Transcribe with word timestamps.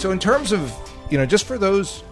So 0.00 0.10
in 0.12 0.18
terms 0.18 0.50
of 0.50 0.74
you 1.10 1.18
know, 1.18 1.26
just 1.26 1.44
for 1.44 1.58
those 1.58 2.02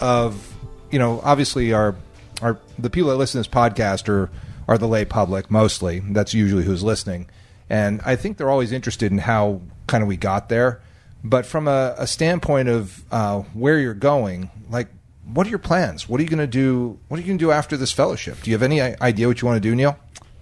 of 0.00 0.52
you 0.90 0.98
know, 0.98 1.20
obviously 1.22 1.72
our 1.72 1.94
our 2.42 2.58
the 2.76 2.90
people 2.90 3.10
that 3.10 3.16
listen 3.18 3.40
to 3.40 3.48
this 3.48 3.54
podcast 3.54 4.08
are 4.08 4.30
are 4.66 4.76
the 4.76 4.88
lay 4.88 5.04
public 5.04 5.48
mostly. 5.48 6.00
That's 6.00 6.34
usually 6.34 6.64
who's 6.64 6.82
listening, 6.82 7.30
and 7.70 8.00
I 8.04 8.16
think 8.16 8.36
they're 8.36 8.50
always 8.50 8.72
interested 8.72 9.12
in 9.12 9.18
how 9.18 9.60
kind 9.86 10.02
of 10.02 10.08
we 10.08 10.16
got 10.16 10.48
there. 10.48 10.80
But 11.22 11.46
from 11.46 11.68
a, 11.68 11.94
a 11.96 12.08
standpoint 12.08 12.68
of 12.68 13.04
uh, 13.12 13.42
where 13.54 13.78
you're 13.78 13.94
going, 13.94 14.50
like 14.68 14.88
what 15.24 15.46
are 15.46 15.50
your 15.50 15.60
plans? 15.60 16.08
What 16.08 16.18
are 16.18 16.24
you 16.24 16.28
going 16.28 16.40
to 16.40 16.48
do? 16.48 16.98
What 17.06 17.18
are 17.18 17.20
you 17.20 17.28
going 17.28 17.38
to 17.38 17.44
do 17.44 17.52
after 17.52 17.76
this 17.76 17.92
fellowship? 17.92 18.42
Do 18.42 18.50
you 18.50 18.56
have 18.56 18.62
any 18.64 18.80
idea 18.80 19.28
what 19.28 19.40
you 19.40 19.46
want 19.46 19.62
to 19.62 19.68
do, 19.68 19.76
Neil? 19.76 19.96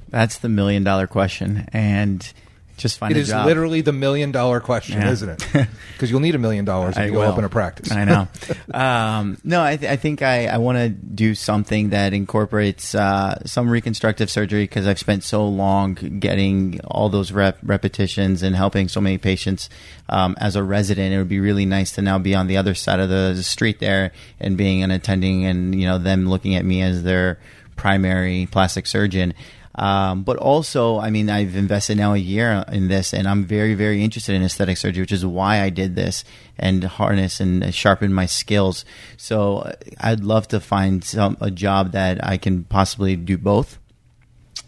That's 0.08 0.38
the 0.38 0.48
million 0.48 0.84
dollar 0.84 1.06
question, 1.06 1.68
and 1.70 2.32
just 2.76 2.98
find 2.98 3.12
It 3.12 3.16
is 3.18 3.28
job. 3.28 3.46
literally 3.46 3.80
the 3.80 3.92
million 3.92 4.32
dollar 4.32 4.60
question, 4.60 5.00
Yeah. 5.00 5.10
isn't 5.10 5.28
it? 5.54 5.68
Because 5.94 6.10
you'll 6.10 6.20
need 6.20 6.34
a 6.34 6.38
million 6.38 6.64
dollars 6.64 6.96
if 6.96 7.06
you 7.06 7.12
go 7.12 7.20
will. 7.20 7.28
open 7.30 7.44
a 7.44 7.48
practice. 7.48 7.92
I 7.92 8.04
know. 8.04 8.26
um, 8.74 9.38
no, 9.44 9.62
I, 9.62 9.76
th- 9.76 9.88
I 9.90 9.94
think 9.94 10.22
I, 10.22 10.46
I 10.46 10.58
want 10.58 10.76
to 10.78 10.88
do 10.88 11.36
something 11.36 11.90
that 11.90 12.12
incorporates 12.12 12.96
uh, 12.96 13.40
some 13.46 13.70
reconstructive 13.70 14.28
surgery 14.28 14.64
because 14.64 14.88
I've 14.88 14.98
spent 14.98 15.22
so 15.22 15.46
long 15.46 15.94
getting 15.94 16.80
all 16.84 17.08
those 17.10 17.30
rep- 17.30 17.58
repetitions 17.62 18.42
and 18.42 18.56
helping 18.56 18.88
so 18.88 19.00
many 19.00 19.18
patients 19.18 19.70
um, 20.08 20.34
as 20.40 20.56
a 20.56 20.64
resident. 20.64 21.14
It 21.14 21.18
would 21.18 21.28
be 21.28 21.38
really 21.40 21.64
nice 21.64 21.92
to 21.92 22.02
now 22.02 22.18
be 22.18 22.34
on 22.34 22.48
the 22.48 22.56
other 22.56 22.74
side 22.74 22.98
of 22.98 23.08
the 23.08 23.40
street 23.44 23.78
there 23.78 24.10
and 24.40 24.56
being 24.56 24.82
an 24.82 24.90
attending 24.90 25.44
and 25.46 25.80
you 25.80 25.86
know 25.86 25.98
them 25.98 26.28
looking 26.28 26.56
at 26.56 26.64
me 26.64 26.82
as 26.82 27.04
their 27.04 27.38
primary 27.76 28.48
plastic 28.50 28.86
surgeon. 28.88 29.32
Um, 29.76 30.22
but 30.22 30.36
also, 30.36 30.98
I 31.00 31.10
mean, 31.10 31.28
I've 31.28 31.56
invested 31.56 31.96
now 31.96 32.14
a 32.14 32.18
year 32.18 32.64
in 32.70 32.86
this, 32.88 33.12
and 33.12 33.26
I'm 33.26 33.44
very, 33.44 33.74
very 33.74 34.04
interested 34.04 34.34
in 34.34 34.42
aesthetic 34.44 34.76
surgery, 34.76 35.02
which 35.02 35.10
is 35.12 35.26
why 35.26 35.60
I 35.60 35.70
did 35.70 35.96
this 35.96 36.24
and 36.56 36.84
harness 36.84 37.40
and 37.40 37.74
sharpen 37.74 38.12
my 38.12 38.26
skills. 38.26 38.84
So 39.16 39.58
uh, 39.58 39.72
I'd 39.98 40.20
love 40.20 40.46
to 40.48 40.60
find 40.60 41.02
some, 41.02 41.36
a 41.40 41.50
job 41.50 41.90
that 41.92 42.24
I 42.24 42.36
can 42.36 42.64
possibly 42.64 43.16
do 43.16 43.36
both, 43.36 43.78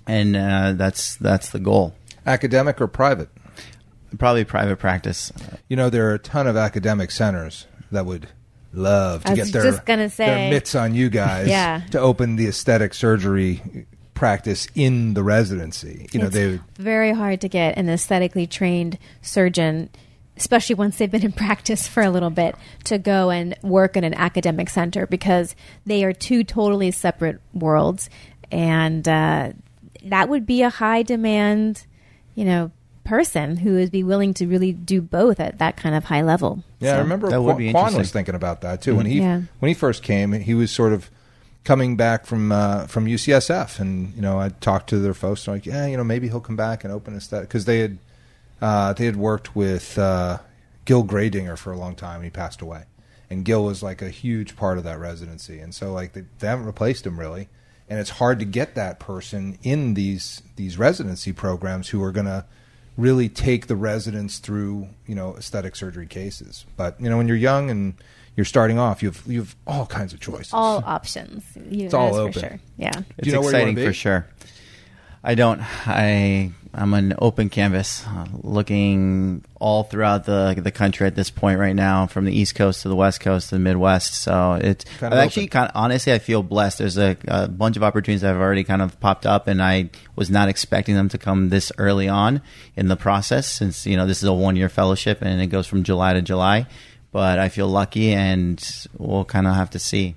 and 0.08 0.36
uh, 0.36 0.72
that's 0.72 1.14
that's 1.16 1.50
the 1.50 1.60
goal. 1.60 1.94
Academic 2.26 2.80
or 2.80 2.88
private? 2.88 3.28
Probably 4.18 4.44
private 4.44 4.78
practice. 4.78 5.32
You 5.68 5.76
know, 5.76 5.88
there 5.90 6.10
are 6.10 6.14
a 6.14 6.18
ton 6.18 6.46
of 6.48 6.56
academic 6.56 7.12
centers 7.12 7.66
that 7.92 8.06
would 8.06 8.28
love 8.72 9.22
to 9.24 9.34
get 9.34 9.52
their, 9.52 9.62
just 9.62 9.84
gonna 9.86 10.08
say. 10.10 10.26
their 10.26 10.50
mitts 10.50 10.74
on 10.74 10.94
you 10.94 11.08
guys 11.10 11.46
Yeah. 11.48 11.82
to 11.92 12.00
open 12.00 12.34
the 12.36 12.46
aesthetic 12.48 12.92
surgery 12.94 13.86
practice 14.16 14.66
in 14.74 15.14
the 15.14 15.22
residency. 15.22 16.08
You 16.12 16.18
know, 16.20 16.26
It's 16.26 16.34
they 16.34 16.58
very 16.78 17.12
hard 17.12 17.40
to 17.42 17.48
get 17.48 17.78
an 17.78 17.88
aesthetically 17.88 18.46
trained 18.48 18.98
surgeon, 19.22 19.88
especially 20.36 20.74
once 20.74 20.98
they've 20.98 21.10
been 21.10 21.24
in 21.24 21.32
practice 21.46 21.86
for 21.86 22.02
a 22.02 22.10
little 22.10 22.30
bit, 22.30 22.56
to 22.84 22.98
go 22.98 23.30
and 23.30 23.54
work 23.62 23.96
in 23.96 24.02
an 24.02 24.14
academic 24.14 24.68
center 24.70 25.06
because 25.06 25.54
they 25.84 26.02
are 26.02 26.12
two 26.12 26.42
totally 26.42 26.90
separate 26.90 27.40
worlds, 27.54 28.10
and 28.50 29.06
uh, 29.08 29.52
that 30.04 30.28
would 30.28 30.46
be 30.46 30.62
a 30.62 30.70
high 30.70 31.02
demand, 31.02 31.86
you 32.34 32.44
know, 32.44 32.70
person 33.04 33.56
who 33.58 33.74
would 33.74 33.92
be 33.92 34.02
willing 34.02 34.34
to 34.34 34.46
really 34.48 34.72
do 34.72 35.00
both 35.00 35.38
at 35.38 35.58
that 35.58 35.76
kind 35.76 35.94
of 35.94 36.02
high 36.04 36.22
level. 36.22 36.64
Yeah, 36.80 36.96
I 36.96 36.98
remember 36.98 37.28
That 37.30 37.40
would 37.40 37.50
Quan, 37.52 37.58
be 37.58 37.70
Quan 37.70 37.80
interesting. 37.84 37.98
was 38.00 38.10
thinking 38.10 38.34
about 38.34 38.62
that 38.62 38.82
too 38.82 38.96
when 38.96 39.06
he 39.06 39.20
Yeah. 39.20 39.42
when 39.60 39.68
he 39.68 39.74
first 39.74 40.02
came. 40.02 40.32
He 40.32 40.54
was 40.54 40.72
sort 40.72 40.92
of 40.92 41.08
coming 41.66 41.96
back 41.96 42.24
from 42.24 42.52
uh, 42.52 42.86
from 42.86 43.06
UCSF, 43.06 43.80
and 43.80 44.14
you 44.14 44.22
know, 44.22 44.38
I 44.38 44.48
talked 44.48 44.88
to 44.90 44.98
their 44.98 45.12
folks. 45.12 45.44
They're 45.44 45.56
like, 45.56 45.66
yeah, 45.66 45.86
you 45.86 45.96
know, 45.96 46.04
maybe 46.04 46.28
he'll 46.28 46.40
come 46.40 46.56
back 46.56 46.84
and 46.84 46.92
open 46.92 47.14
aesthetic 47.14 47.48
because 47.48 47.66
they 47.66 47.80
had 47.80 47.98
uh, 48.62 48.92
they 48.94 49.04
had 49.04 49.16
worked 49.16 49.54
with 49.54 49.98
uh, 49.98 50.38
Gil 50.86 51.04
Gradinger 51.04 51.58
for 51.58 51.72
a 51.72 51.76
long 51.76 51.94
time. 51.94 52.16
and 52.16 52.24
He 52.24 52.30
passed 52.30 52.62
away, 52.62 52.84
and 53.28 53.44
Gil 53.44 53.64
was 53.64 53.82
like 53.82 54.00
a 54.00 54.08
huge 54.08 54.56
part 54.56 54.78
of 54.78 54.84
that 54.84 54.98
residency, 54.98 55.58
and 55.58 55.74
so 55.74 55.92
like 55.92 56.14
they, 56.14 56.24
they 56.38 56.46
haven't 56.46 56.66
replaced 56.66 57.04
him 57.04 57.20
really. 57.20 57.48
And 57.88 58.00
it's 58.00 58.10
hard 58.10 58.40
to 58.40 58.44
get 58.44 58.74
that 58.74 58.98
person 58.98 59.58
in 59.62 59.94
these 59.94 60.42
these 60.56 60.78
residency 60.78 61.32
programs 61.32 61.90
who 61.90 62.02
are 62.02 62.10
going 62.10 62.26
to 62.26 62.44
really 62.96 63.28
take 63.28 63.66
the 63.66 63.76
residents 63.76 64.38
through 64.38 64.88
you 65.06 65.14
know 65.14 65.36
aesthetic 65.36 65.76
surgery 65.76 66.06
cases. 66.06 66.64
But 66.76 67.00
you 67.00 67.10
know 67.10 67.16
when 67.16 67.28
you're 67.28 67.36
young 67.36 67.70
and 67.70 67.94
you're 68.36 68.44
starting 68.44 68.78
off, 68.78 69.02
you've 69.02 69.22
you've 69.26 69.56
all 69.66 69.86
kinds 69.86 70.12
of 70.12 70.20
choices. 70.20 70.52
all 70.52 70.82
options. 70.86 71.42
You, 71.70 71.86
It's 71.86 71.94
all 71.94 72.14
open. 72.14 72.32
for 72.34 72.40
sure. 72.40 72.60
Yeah. 72.76 72.92
It's 73.18 73.26
you 73.26 73.32
know 73.32 73.40
where 73.40 73.50
you 73.50 73.58
wanna 73.58 73.70
exciting 73.72 73.86
for 73.88 73.92
sure. 73.92 74.26
I 75.24 75.34
don't. 75.34 75.60
I 75.88 76.52
I'm 76.72 76.92
an 76.94 77.14
open 77.18 77.48
canvas, 77.48 78.06
uh, 78.06 78.26
looking 78.42 79.42
all 79.60 79.82
throughout 79.82 80.24
the 80.24 80.54
the 80.62 80.70
country 80.70 81.06
at 81.06 81.16
this 81.16 81.30
point 81.30 81.58
right 81.58 81.74
now, 81.74 82.06
from 82.06 82.26
the 82.26 82.38
East 82.38 82.54
Coast 82.54 82.82
to 82.82 82.88
the 82.88 82.94
West 82.94 83.20
Coast 83.20 83.48
to 83.48 83.56
the 83.56 83.58
Midwest. 83.58 84.14
So 84.14 84.58
it's 84.60 84.84
Kind 85.00 85.12
of 85.14 85.18
actually 85.18 85.48
kind 85.48 85.66
of 85.68 85.72
honestly 85.74 86.12
I 86.12 86.18
feel 86.18 86.42
blessed. 86.44 86.78
There's 86.78 86.98
a, 86.98 87.16
a 87.26 87.48
bunch 87.48 87.76
of 87.76 87.82
opportunities 87.82 88.20
that 88.20 88.28
have 88.28 88.36
already 88.40 88.62
kind 88.62 88.82
of 88.82 89.00
popped 89.00 89.26
up, 89.26 89.48
and 89.48 89.60
I 89.62 89.90
was 90.14 90.30
not 90.30 90.48
expecting 90.48 90.94
them 90.94 91.08
to 91.08 91.18
come 91.18 91.48
this 91.48 91.72
early 91.78 92.08
on 92.08 92.40
in 92.76 92.86
the 92.88 92.96
process. 92.96 93.46
Since 93.48 93.84
you 93.86 93.96
know 93.96 94.06
this 94.06 94.18
is 94.18 94.28
a 94.28 94.32
one 94.34 94.54
year 94.54 94.68
fellowship 94.68 95.22
and 95.22 95.40
it 95.40 95.46
goes 95.48 95.66
from 95.66 95.82
July 95.82 96.12
to 96.12 96.22
July, 96.22 96.66
but 97.16 97.38
I 97.38 97.48
feel 97.48 97.66
lucky, 97.66 98.12
and 98.12 98.62
we'll 98.98 99.24
kind 99.24 99.46
of 99.46 99.54
have 99.54 99.70
to 99.70 99.78
see. 99.78 100.16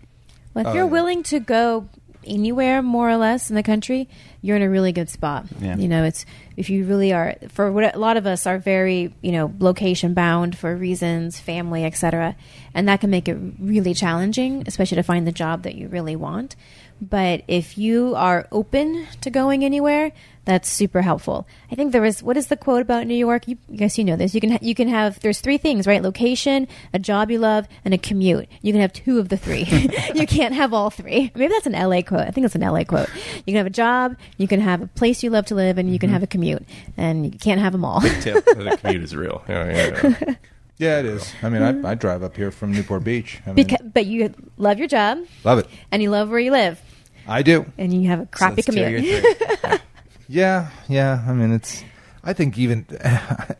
Well, 0.53 0.67
if 0.67 0.75
you're 0.75 0.83
yeah. 0.83 0.91
willing 0.91 1.23
to 1.31 1.39
go 1.39 1.87
anywhere 2.25 2.81
more 2.81 3.09
or 3.09 3.15
less 3.15 3.49
in 3.49 3.55
the 3.55 3.63
country, 3.63 4.09
you're 4.41 4.55
in 4.55 4.61
a 4.61 4.69
really 4.69 4.91
good 4.91 5.09
spot. 5.09 5.45
Yeah. 5.59 5.75
You 5.75 5.87
know, 5.87 6.03
it's 6.03 6.25
if 6.55 6.69
you 6.69 6.85
really 6.85 7.13
are 7.13 7.35
for 7.49 7.71
what 7.71 7.95
a 7.95 7.99
lot 7.99 8.17
of 8.17 8.25
us 8.25 8.47
are 8.47 8.57
very, 8.57 9.13
you 9.21 9.31
know, 9.31 9.53
location 9.59 10.13
bound 10.13 10.57
for 10.57 10.75
reasons, 10.75 11.39
family, 11.39 11.85
etc. 11.85 12.35
And 12.73 12.87
that 12.87 13.01
can 13.01 13.09
make 13.09 13.27
it 13.27 13.37
really 13.59 13.93
challenging, 13.93 14.63
especially 14.67 14.95
to 14.95 15.03
find 15.03 15.27
the 15.27 15.31
job 15.31 15.63
that 15.63 15.75
you 15.75 15.87
really 15.87 16.15
want. 16.15 16.55
But 17.01 17.43
if 17.47 17.77
you 17.77 18.13
are 18.15 18.47
open 18.51 19.07
to 19.21 19.29
going 19.29 19.63
anywhere, 19.63 20.11
that's 20.43 20.67
super 20.67 21.01
helpful. 21.01 21.47
I 21.71 21.75
think 21.75 21.91
there 21.91 22.01
was 22.01 22.23
what 22.23 22.35
is 22.35 22.47
the 22.47 22.57
quote 22.57 22.81
about 22.81 23.05
New 23.07 23.15
York? 23.15 23.47
You 23.47 23.57
I 23.71 23.75
guess 23.75 23.97
you 23.97 24.03
know 24.03 24.15
this. 24.15 24.33
You 24.33 24.41
can 24.41 24.51
ha- 24.51 24.59
you 24.61 24.75
can 24.75 24.87
have 24.87 25.19
there's 25.19 25.39
three 25.39 25.57
things, 25.57 25.85
right? 25.85 26.01
Location, 26.01 26.67
a 26.91 26.99
job 26.99 27.29
you 27.31 27.39
love, 27.39 27.67
and 27.85 27.93
a 27.93 27.97
commute. 27.97 28.49
You 28.61 28.73
can 28.73 28.81
have 28.81 28.91
two 28.91 29.19
of 29.19 29.29
the 29.29 29.37
three. 29.37 29.63
you 30.15 30.25
can't 30.25 30.55
have 30.55 30.73
all 30.73 30.89
three. 30.89 31.31
Maybe 31.35 31.53
that's 31.53 31.67
an 31.67 31.73
LA 31.73 32.01
quote. 32.01 32.27
I 32.27 32.31
think 32.31 32.45
it's 32.45 32.55
an 32.55 32.61
LA 32.61 32.83
quote. 32.83 33.09
You 33.35 33.43
can 33.53 33.55
have 33.55 33.67
a 33.67 33.69
job, 33.69 34.15
you 34.37 34.47
can 34.47 34.59
have 34.59 34.81
a 34.81 34.87
place 34.87 35.23
you 35.23 35.29
love 35.29 35.45
to 35.47 35.55
live, 35.55 35.77
and 35.77 35.91
you 35.91 35.99
can 35.99 36.07
mm-hmm. 36.07 36.13
have 36.15 36.23
a 36.23 36.27
commute. 36.27 36.65
And 36.97 37.25
you 37.25 37.39
can't 37.39 37.59
have 37.61 37.71
them 37.71 37.85
all. 37.85 38.01
Tip, 38.01 38.45
the 38.45 38.77
commute 38.81 39.03
is 39.03 39.15
real. 39.15 39.43
Yeah, 39.47 39.71
yeah, 39.71 40.13
yeah. 40.19 40.35
Yeah, 40.79 40.99
it 40.99 41.05
is. 41.05 41.33
I 41.43 41.49
mean, 41.49 41.61
I, 41.61 41.73
mm-hmm. 41.73 41.85
I 41.85 41.93
drive 41.95 42.23
up 42.23 42.37
here 42.37 42.51
from 42.51 42.71
Newport 42.71 43.03
Beach. 43.03 43.41
I 43.45 43.51
mean, 43.51 43.67
Beca- 43.67 43.93
but 43.93 44.05
you 44.05 44.33
love 44.55 44.79
your 44.79 44.87
job 44.87 45.19
love 45.43 45.59
it. 45.59 45.67
and 45.91 46.01
you 46.01 46.09
love 46.09 46.29
where 46.29 46.39
you 46.39 46.51
live 46.51 46.81
I 47.27 47.41
do. 47.41 47.65
and 47.77 47.93
you 47.93 48.07
have 48.07 48.21
a 48.21 48.25
crappy 48.25 48.61
So 48.61 48.71
let's 48.71 48.77
do 48.77 49.21
commute. 49.21 49.61
your. 49.63 49.79
Yeah, 50.29 50.69
yeah. 50.87 51.25
I 51.27 51.33
mean, 51.33 51.51
it's. 51.51 51.83
I 52.23 52.33
think 52.33 52.57
even 52.57 52.85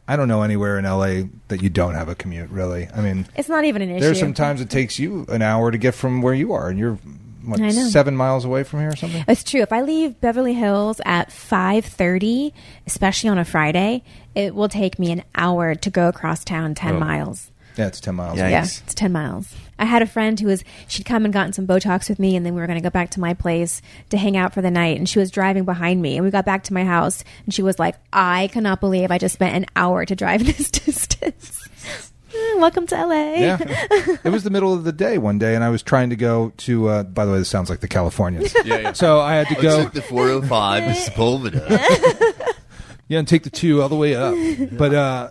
I 0.07 0.15
don't 0.15 0.27
know 0.27 0.44
anywhere 0.44 0.77
in 0.77 0.86
LA 0.86 1.24
that 1.48 1.63
you 1.63 1.69
don't 1.69 1.95
have 1.95 2.10
a 2.10 2.15
commute. 2.15 2.51
Really, 2.51 2.88
I 2.94 3.01
mean, 3.01 3.25
it's 3.36 3.50
not 3.50 3.65
even 3.65 3.81
an 3.81 3.89
issue. 3.89 4.01
there's 4.01 4.19
sometimes 4.19 4.62
it 4.62 4.69
takes 4.69 5.00
you 5.00 5.25
an 5.30 5.42
hour 5.42 5.72
to 5.72 5.77
get 5.77 5.95
from 5.95 6.22
where 6.22 6.33
you 6.33 6.54
are, 6.54 6.69
and 6.69 6.77
you're 6.77 7.00
what 7.50 7.72
seven 7.74 8.16
miles 8.16 8.46
away 8.46 8.63
from 8.63 8.80
here 8.80 8.90
or 8.90 8.96
something. 8.96 9.24
It's 9.28 9.44
true. 9.44 9.62
If 9.62 9.72
I 9.74 9.81
leave 9.81 10.19
Beverly 10.22 10.54
Hills 10.54 11.01
at 11.06 11.30
5:30, 11.31 12.54
especially 12.88 13.30
on 13.30 13.38
a 13.38 13.46
Friday, 13.46 14.04
it 14.36 14.56
will 14.56 14.69
take 14.69 15.00
me 15.00 15.12
an 15.12 15.24
hour 15.36 15.75
to 15.75 15.90
go 15.90 16.07
across 16.07 16.44
town 16.44 16.75
10 16.75 16.96
Oh. 16.96 17.00
miles. 17.00 17.51
Yeah, 17.78 17.88
it's 17.88 18.01
ten 18.01 18.16
miles. 18.16 18.36
Yeah. 18.38 18.44
away. 18.44 18.51
Yeah, 18.51 18.63
it's 18.63 18.94
10 18.94 19.12
miles. 19.13 19.56
I 19.78 19.86
had 19.86 20.01
a 20.01 20.06
friend 20.07 20.38
who 20.38 20.48
was 20.48 20.66
she'd 20.90 21.06
come 21.06 21.24
and 21.24 21.34
gotten 21.34 21.54
some 21.54 21.66
Botox 21.66 22.10
with 22.10 22.19
me 22.19 22.36
and 22.36 22.46
then 22.46 22.54
we 22.54 22.60
were 22.60 22.68
going 22.68 22.80
to 22.80 22.84
go 22.84 22.90
back 22.90 23.12
to 23.12 23.22
my 23.22 23.34
place 23.34 23.81
to 24.10 24.18
hang 24.18 24.36
out 24.36 24.54
for 24.54 24.62
the 24.62 24.72
night 24.72 24.98
and 24.98 25.07
she 25.07 25.19
was 25.19 25.31
driving 25.31 25.63
behind 25.63 26.01
me 26.01 26.18
and 26.18 26.25
we 26.25 26.31
got 26.31 26.44
back 26.46 26.63
to 26.66 26.74
my 26.74 26.84
house 26.84 27.24
and 27.46 27.54
she 27.54 27.62
was 27.62 27.80
like, 27.80 27.96
"I 28.12 28.50
cannot 28.51 28.81
believe 28.81 29.12
I 29.12 29.18
just 29.18 29.36
spent 29.36 29.56
an 29.56 29.66
hour 29.78 30.04
to 30.06 30.16
drive 30.16 30.46
this 30.57 30.69
distance." 30.69 31.69
"Eh, 32.59 32.61
welcome 32.61 32.85
to 32.88 32.95
LA. 32.95 33.33
Yeah, 33.35 33.57
it 34.23 34.29
was 34.31 34.44
the 34.44 34.50
middle 34.50 34.73
of 34.73 34.83
the 34.83 34.91
day 34.91 35.17
one 35.17 35.39
day, 35.39 35.56
and 35.56 35.63
I 35.63 35.69
was 35.69 35.81
trying 35.81 36.09
to 36.11 36.15
go 36.15 36.51
to. 36.57 36.88
Uh, 36.89 37.03
by 37.03 37.25
the 37.25 37.31
way, 37.31 37.38
this 37.39 37.50
sounds 37.50 37.69
like 37.69 37.79
the 37.79 37.88
Californians. 37.88 38.53
Yeah, 38.65 38.77
yeah. 38.77 38.94
So 38.94 39.19
I 39.19 39.35
had 39.35 39.47
to 39.47 39.56
go. 39.61 39.83
Took 39.83 39.94
the 39.94 40.01
405 40.01 40.83
to 40.83 41.01
Sepulveda. 41.11 42.53
Yeah, 43.07 43.17
and 43.17 43.27
take 43.27 43.41
the 43.41 43.50
two 43.50 43.81
all 43.81 43.89
the 43.89 43.95
way 43.95 44.13
up. 44.13 44.35
But 44.77 44.94
uh, 44.94 45.29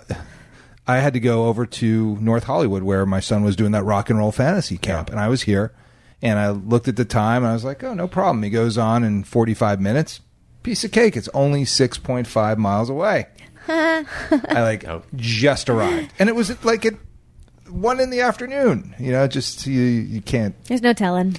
I 0.88 0.96
had 0.96 1.12
to 1.12 1.20
go 1.20 1.46
over 1.46 1.64
to 1.64 2.16
North 2.20 2.42
Hollywood 2.42 2.82
where 2.82 3.06
my 3.06 3.20
son 3.20 3.44
was 3.44 3.54
doing 3.54 3.70
that 3.70 3.84
rock 3.84 4.10
and 4.10 4.18
roll 4.18 4.32
fantasy 4.32 4.76
camp, 4.78 5.10
and 5.10 5.20
I 5.20 5.28
was 5.28 5.42
here. 5.42 5.72
And 6.20 6.40
I 6.40 6.50
looked 6.50 6.88
at 6.88 6.96
the 6.96 7.04
time, 7.04 7.44
and 7.44 7.50
I 7.50 7.52
was 7.52 7.62
like, 7.64 7.84
"Oh, 7.84 7.94
no 7.94 8.08
problem." 8.08 8.42
He 8.42 8.50
goes 8.50 8.76
on 8.76 9.04
in 9.04 9.22
forty-five 9.22 9.80
minutes. 9.80 10.20
Piece 10.64 10.82
of 10.82 10.90
cake. 10.90 11.16
It's 11.16 11.28
only 11.34 11.64
six 11.64 11.98
point 11.98 12.26
five 12.26 12.58
miles 12.58 12.90
away. 12.90 13.28
I 13.68 14.04
like 14.62 14.84
Oh. 14.88 15.02
just 15.14 15.70
arrived, 15.70 16.12
and 16.18 16.28
it 16.28 16.34
was 16.34 16.64
like 16.64 16.84
at 16.84 16.94
one 17.70 18.00
in 18.00 18.10
the 18.10 18.20
afternoon. 18.20 18.94
You 18.98 19.12
know, 19.12 19.26
just 19.26 19.66
you 19.66 19.80
you 19.82 20.20
can't 20.20 20.54
There's 20.64 20.82
no 20.82 20.92
telling. 20.92 21.36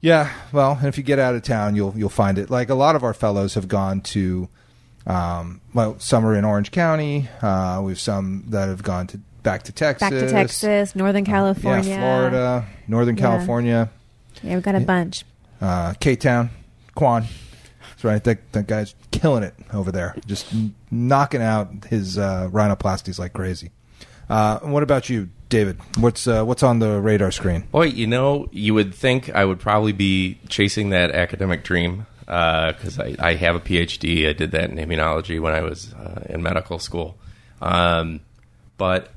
yeah, 0.00 0.32
well, 0.52 0.72
and 0.78 0.86
if 0.86 0.96
you 0.98 1.04
get 1.04 1.18
out 1.18 1.34
of 1.34 1.42
town, 1.42 1.74
you'll 1.76 1.94
you'll 1.96 2.08
find 2.08 2.38
it. 2.38 2.50
Like 2.50 2.68
a 2.70 2.74
lot 2.74 2.96
of 2.96 3.02
our 3.04 3.14
fellows 3.14 3.54
have 3.54 3.68
gone 3.68 4.00
to, 4.02 4.48
um, 5.06 5.60
well, 5.74 5.98
some 5.98 6.24
are 6.26 6.34
in 6.34 6.44
Orange 6.44 6.70
County. 6.70 7.28
Uh, 7.42 7.80
we 7.84 7.92
have 7.92 8.00
some 8.00 8.44
that 8.48 8.68
have 8.68 8.82
gone 8.82 9.06
to 9.08 9.18
back 9.42 9.62
to 9.64 9.72
Texas, 9.72 10.08
Back 10.10 10.18
to 10.18 10.28
Texas, 10.30 10.94
Northern 10.94 11.24
California. 11.24 11.90
yeah, 11.90 11.98
Florida, 11.98 12.66
Northern 12.86 13.16
Yeah. 13.16 13.22
California, 13.22 13.90
Yeah, 14.42 14.54
we've 14.54 14.62
got 14.62 14.74
a 14.74 14.80
bunch. 14.80 15.24
uh, 15.60 15.94
K 16.00 16.16
Town, 16.16 16.50
Quan. 16.94 17.24
That's 17.90 18.04
right. 18.04 18.22
That 18.22 18.52
that 18.52 18.66
guy's 18.66 18.94
killing 19.10 19.42
it 19.42 19.54
over 19.72 19.90
there, 19.90 20.14
just 20.26 20.52
knocking 20.90 21.42
out 21.42 21.86
his 21.90 22.16
uh, 22.18 22.48
rhinoplasties 22.52 23.18
like 23.18 23.32
crazy. 23.32 23.70
Uh, 24.30 24.58
what 24.60 24.82
about 24.82 25.08
you, 25.08 25.30
David? 25.48 25.78
What's 25.98 26.26
uh, 26.26 26.44
what's 26.44 26.62
on 26.62 26.78
the 26.78 27.00
radar 27.00 27.30
screen? 27.30 27.62
Boy, 27.72 27.86
you 27.86 28.06
know, 28.06 28.48
you 28.52 28.74
would 28.74 28.94
think 28.94 29.30
I 29.30 29.44
would 29.44 29.58
probably 29.58 29.92
be 29.92 30.38
chasing 30.48 30.90
that 30.90 31.10
academic 31.10 31.64
dream 31.64 32.06
because 32.20 32.98
I, 32.98 33.16
I 33.18 33.34
have 33.34 33.56
a 33.56 33.60
PhD. 33.60 34.28
I 34.28 34.34
did 34.34 34.50
that 34.50 34.70
in 34.70 34.76
immunology 34.76 35.40
when 35.40 35.54
I 35.54 35.62
was 35.62 35.92
uh, 35.94 36.26
in 36.28 36.42
medical 36.42 36.78
school. 36.78 37.16
Um, 37.62 38.20
but 38.76 39.10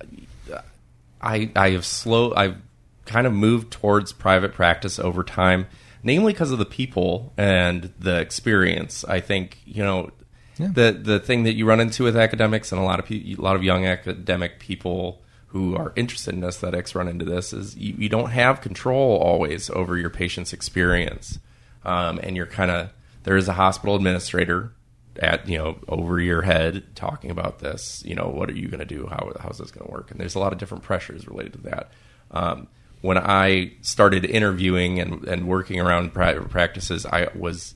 I 1.22 1.52
I 1.56 1.72
have 1.72 1.86
slow 1.86 2.34
I've 2.34 2.58
kind 3.06 3.28
of 3.28 3.34
moved 3.34 3.72
towards 3.72 4.14
private 4.14 4.54
practice 4.54 5.00
over 5.00 5.24
time, 5.24 5.68
namely 6.04 6.32
because 6.32 6.52
of 6.52 6.60
the 6.60 6.66
people 6.66 7.34
and 7.38 7.94
the 8.00 8.20
experience. 8.20 9.04
I 9.04 9.20
think 9.20 9.60
you 9.66 9.84
know 9.84 10.12
the 10.58 10.92
the 10.92 11.20
thing 11.20 11.44
that 11.44 11.54
you 11.54 11.66
run 11.66 11.80
into 11.80 12.04
with 12.04 12.16
academics 12.16 12.72
and 12.72 12.80
a 12.80 12.84
lot 12.84 13.00
of 13.00 13.06
pe- 13.06 13.34
a 13.34 13.42
lot 13.42 13.56
of 13.56 13.64
young 13.64 13.86
academic 13.86 14.60
people 14.60 15.22
who 15.52 15.76
are 15.76 15.94
interested 15.96 16.34
in 16.34 16.44
aesthetics 16.44 16.96
run 16.96 17.08
into 17.08 17.26
this 17.26 17.54
is 17.54 17.76
you, 17.76 17.94
you 17.98 18.10
don't 18.10 18.32
have 18.32 18.62
control 18.62 19.18
always 19.18 19.70
over 19.70 19.98
your 19.98 20.10
patient's 20.10 20.54
experience, 20.54 21.40
um, 21.84 22.20
and 22.24 22.36
you're 22.36 22.46
kind 22.46 22.72
of 22.72 22.90
there 23.24 23.38
is 23.38 23.48
a 23.48 23.54
hospital 23.54 23.96
administrator 23.96 24.74
at 25.20 25.48
you 25.48 25.58
know 25.58 25.78
over 25.88 26.20
your 26.20 26.42
head 26.42 26.84
talking 26.96 27.30
about 27.30 27.60
this 27.60 28.02
you 28.06 28.16
know 28.16 28.32
what 28.34 28.50
are 28.50 28.56
you 28.56 28.68
going 28.68 28.80
to 28.80 28.86
do? 28.86 29.08
How 29.08 29.32
how's 29.40 29.58
this 29.58 29.72
going 29.72 29.86
to 29.86 29.92
work? 29.92 30.12
And 30.12 30.20
there's 30.20 30.36
a 30.36 30.40
lot 30.40 30.54
of 30.54 30.60
different 30.60 30.84
pressures 30.84 31.28
related 31.28 31.54
to 31.54 31.62
that. 31.64 31.92
Um, 32.32 32.68
when 33.02 33.18
i 33.18 33.72
started 33.82 34.24
interviewing 34.24 35.00
and, 35.00 35.28
and 35.28 35.48
working 35.48 35.80
around 35.80 36.14
private 36.14 36.48
practices 36.50 37.04
i 37.08 37.28
was 37.34 37.74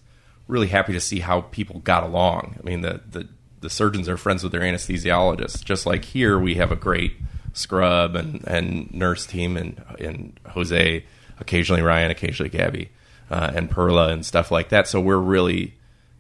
really 0.48 0.68
happy 0.68 0.94
to 0.94 1.00
see 1.00 1.20
how 1.20 1.42
people 1.42 1.80
got 1.80 2.04
along. 2.04 2.56
I 2.60 2.64
mean 2.64 2.82
the 2.82 3.02
the, 3.10 3.28
the 3.62 3.70
surgeons 3.70 4.08
are 4.08 4.18
friends 4.18 4.44
with 4.44 4.52
their 4.52 4.62
anesthesiologists. 4.62 5.64
Just 5.64 5.86
like 5.86 6.06
here 6.06 6.38
we 6.38 6.56
have 6.56 6.72
a 6.72 6.76
great 6.76 7.18
scrub 7.56 8.16
and, 8.16 8.46
and 8.48 8.94
nurse 8.94 9.26
team 9.26 9.58
and, 9.58 9.84
and 10.00 10.40
jose 10.50 11.04
occasionally 11.40 11.82
ryan 11.82 12.12
occasionally 12.12 12.50
gabby 12.50 12.90
uh, 13.32 13.52
and 13.56 13.70
perla 13.70 14.10
and 14.10 14.26
stuff 14.26 14.52
like 14.52 14.70
that 14.70 14.88
so 14.88 15.00
we're 15.02 15.18
really 15.18 15.74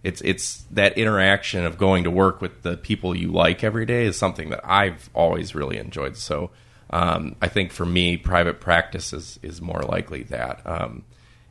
it's 0.06 0.22
it's 0.22 0.66
that 0.70 1.00
interaction 1.00 1.66
of 1.66 1.80
going 1.80 2.04
to 2.04 2.12
work 2.12 2.40
with 2.40 2.62
the 2.62 2.78
people 2.78 3.18
you 3.18 3.32
like 3.32 3.64
every 3.64 3.88
day 3.88 4.06
is 4.06 4.16
something 4.16 4.52
that 4.52 4.62
I've 4.64 5.10
always 5.16 5.56
really 5.56 5.78
enjoyed. 5.78 6.16
So 6.16 6.52
um, 6.92 7.36
I 7.42 7.48
think 7.48 7.72
for 7.72 7.88
me, 7.88 8.16
private 8.16 8.60
practice 8.62 9.14
is 9.14 9.40
is 9.42 9.64
more 9.64 9.82
likely 9.82 10.22
that. 10.24 10.62
Um, 10.64 11.06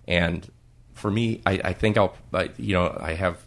and 0.07 0.49
for 0.93 1.11
me, 1.11 1.43
I, 1.45 1.61
I 1.65 1.73
think 1.73 1.99
I'll 1.99 2.17
I, 2.33 2.51
you 2.57 2.75
know 2.75 2.97
I 3.01 3.15
have 3.15 3.44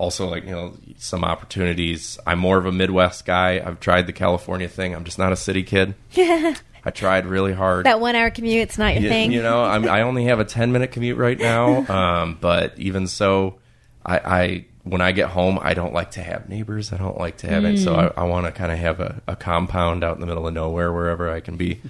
also 0.00 0.26
like 0.28 0.44
you 0.44 0.50
know 0.50 0.74
some 0.96 1.24
opportunities. 1.24 2.18
I'm 2.26 2.38
more 2.38 2.56
of 2.58 2.64
a 2.66 2.72
Midwest 2.72 3.26
guy. 3.26 3.62
I've 3.64 3.78
tried 3.80 4.06
the 4.06 4.12
California 4.14 4.68
thing. 4.68 4.94
I'm 4.94 5.04
just 5.04 5.18
not 5.18 5.32
a 5.32 5.36
city 5.36 5.62
kid. 5.62 5.94
I 6.16 6.90
tried 6.92 7.26
really 7.26 7.52
hard. 7.52 7.84
That 7.84 8.00
one 8.00 8.16
hour 8.16 8.30
commute, 8.30 8.62
it's 8.62 8.78
not 8.78 8.94
your 8.94 9.02
You, 9.02 9.08
thing. 9.10 9.32
you 9.32 9.42
know, 9.42 9.62
I'm, 9.62 9.86
I 9.86 10.00
only 10.00 10.24
have 10.24 10.40
a 10.40 10.46
10 10.46 10.72
minute 10.72 10.92
commute 10.92 11.18
right 11.18 11.38
now. 11.38 11.84
Um, 11.90 12.38
but 12.40 12.78
even 12.78 13.06
so, 13.06 13.58
I, 14.04 14.18
I 14.18 14.64
when 14.84 15.02
I 15.02 15.12
get 15.12 15.28
home, 15.28 15.58
I 15.60 15.74
don't 15.74 15.92
like 15.92 16.12
to 16.12 16.22
have 16.22 16.48
neighbors. 16.48 16.90
I 16.92 16.96
don't 16.96 17.18
like 17.18 17.36
to 17.38 17.48
have 17.48 17.66
it. 17.66 17.78
So 17.78 17.94
Mm. 17.94 18.14
I, 18.16 18.22
I 18.22 18.24
want 18.24 18.46
to 18.46 18.52
kind 18.52 18.72
of 18.72 18.78
have 18.78 18.98
a, 19.00 19.20
a 19.28 19.36
compound 19.36 20.02
out 20.02 20.14
in 20.14 20.22
the 20.22 20.26
middle 20.26 20.46
of 20.48 20.54
nowhere, 20.54 20.90
wherever 20.90 21.28
I 21.30 21.40
can 21.40 21.56
be. 21.58 21.82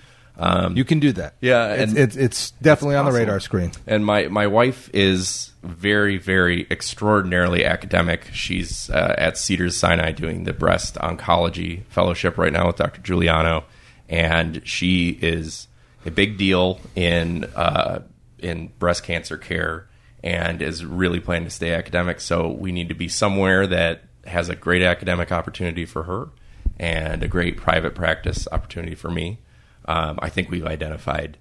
Um, 0.43 0.75
You 0.77 0.85
can 0.85 1.01
do 1.01 1.13
that. 1.13 1.35
Yeah, 1.41 1.75
it's 1.75 1.93
and- 1.93 1.99
it's, 2.01 2.17
it's 2.17 2.51
definitely 2.53 2.97
on 2.97 3.05
the 3.05 3.13
radar 3.13 3.39
screen. 3.41 3.73
and 3.87 4.05
my, 4.05 4.29
my 4.29 4.47
wife 4.47 4.89
is 4.95 5.53
very, 5.63 6.17
very 6.17 6.67
extraordinarily 6.71 7.65
academic. 7.67 8.25
She's 8.33 8.89
uh, 8.89 9.15
at 9.19 9.37
Cedars 9.37 9.77
Sinai 9.77 10.13
doing 10.13 10.45
the 10.45 10.55
breast 10.55 10.95
oncology 10.95 11.85
fellowship 11.91 12.39
right 12.39 12.53
now 12.53 12.67
with 12.69 12.77
Dr. 12.77 13.03
Giuliano, 13.03 13.65
and 14.09 14.63
she 14.65 15.11
is 15.21 15.69
a 16.07 16.11
big 16.11 16.39
deal 16.39 16.81
in 16.97 17.45
uh, 17.55 18.01
in 18.39 18.69
breast 18.79 19.05
cancer 19.05 19.37
care 19.37 19.87
and 20.25 20.63
is 20.63 20.83
really 20.85 21.21
planning 21.21 21.45
to 21.49 21.55
stay 21.55 21.75
academic. 21.75 22.21
So 22.21 22.49
we 22.49 22.73
need 22.73 22.89
to 22.89 22.95
be 22.95 23.09
somewhere 23.09 23.67
that 23.67 24.05
has 24.25 24.49
a 24.49 24.57
great 24.57 24.83
academic 24.83 25.31
opportunity 25.31 25.85
for 25.85 26.05
her 26.05 26.29
and 26.79 27.23
a 27.23 27.29
great 27.29 27.59
private 27.59 27.95
practice 27.95 28.49
opportunity 28.51 28.95
for 28.95 29.11
me. 29.11 29.39
Um, 29.87 30.19
I 30.23 30.29
think 30.29 30.51
we've 30.51 30.67
identified 30.67 31.39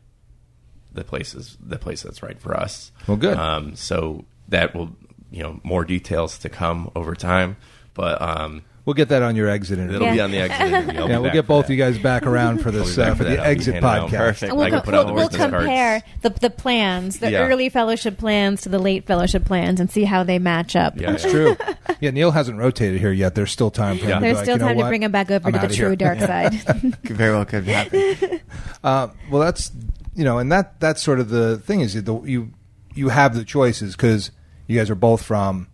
the 0.92 1.04
places 1.04 1.58
the 1.60 1.78
place 1.78 2.02
that's 2.04 2.24
right 2.24 2.40
for 2.40 2.56
us. 2.56 2.92
Well, 3.08 3.18
good. 3.18 3.38
Um, 3.38 3.76
so 3.76 4.26
that 4.48 4.74
will 4.74 4.96
you 5.32 5.44
know 5.44 5.60
more 5.64 5.86
details 5.86 6.38
to 6.40 6.50
come 6.50 6.92
over 6.96 7.16
time, 7.16 7.58
but 7.94 8.22
um, 8.22 8.64
We'll 8.90 8.96
get 8.96 9.10
that 9.10 9.22
on 9.22 9.36
your 9.36 9.48
exit 9.48 9.78
interview. 9.78 9.98
it'll 9.98 10.10
be 10.10 10.18
Yeah. 10.18 10.24
on 10.24 10.32
the 10.32 10.38
exit. 10.40 10.62
interview. 10.62 11.00
I'll 11.02 11.10
yeah, 11.10 11.18
we'll 11.20 11.32
get 11.32 11.46
both 11.46 11.68
that. 11.68 11.74
you 11.74 11.78
guys 11.78 12.00
back 12.00 12.24
around 12.26 12.64
for 12.64 12.72
this 12.72 12.98
uh, 12.98 13.14
for 13.14 13.24
that. 13.24 13.30
the 13.30 13.38
I'll 13.40 13.46
exit 13.46 13.76
podcast. 13.84 14.10
Perfect. 14.18 14.50
And 14.50 14.58
we'll, 14.58 14.66
I 14.66 14.70
can 14.72 14.80
co- 14.80 14.86
put 14.86 14.94
out 14.96 15.06
we'll, 15.06 15.14
we'll 15.16 15.30
business 15.30 15.52
compare 15.52 16.04
the, 16.24 16.30
the 16.32 16.50
plans, 16.50 17.20
the 17.20 17.30
Yeah. 17.30 17.42
early 17.48 17.70
fellowship 17.70 18.18
plans 18.18 18.62
to 18.62 18.70
the 18.70 18.80
late 18.80 19.06
fellowship 19.06 19.46
plans, 19.46 19.80
and 19.80 19.92
see 19.92 20.06
how 20.06 20.24
they 20.24 20.40
match 20.40 20.76
up. 20.76 21.00
Yeah, 21.00 21.12
That's 21.12 21.24
true. 21.30 21.56
Yeah, 22.02 22.12
Neil 22.12 22.32
hasn't 22.32 22.58
rotated 22.58 23.00
here 23.00 23.12
yet. 23.12 23.36
There's 23.36 23.52
still 23.52 23.70
time 23.70 23.98
for 24.00 24.06
him. 24.06 24.10
Yeah. 24.10 24.16
to 24.16 24.22
be 24.22 24.26
There's 24.28 24.36
like, 24.38 24.46
still 24.46 24.56
you 24.56 24.60
know 24.62 24.68
time 24.70 24.78
to 24.78 24.88
bring 24.88 25.04
him 25.04 25.12
back 25.12 25.30
over 25.30 25.48
I'm 25.48 25.54
to 25.54 25.68
the 25.68 25.74
true 25.76 25.96
dark 25.96 26.18
side. 26.20 26.54
Could 27.06 27.18
very 27.18 27.32
well 27.36 27.46
could 27.46 27.66
happen. 27.66 28.40
Uh, 28.84 29.10
well, 29.30 29.42
that's 29.42 29.72
you 30.16 30.24
know, 30.24 30.38
and 30.40 30.52
that 30.52 30.80
that's 30.80 31.02
sort 31.02 31.20
of 31.20 31.30
the 31.30 31.58
thing 31.60 31.82
is 31.82 31.94
that 31.94 32.06
the, 32.06 32.20
you 32.22 32.52
you 32.96 33.10
have 33.10 33.36
the 33.36 33.44
choices 33.44 33.96
because 33.96 34.32
you 34.68 34.78
guys 34.80 34.90
are 34.90 34.96
both 34.96 35.22
from 35.24 35.68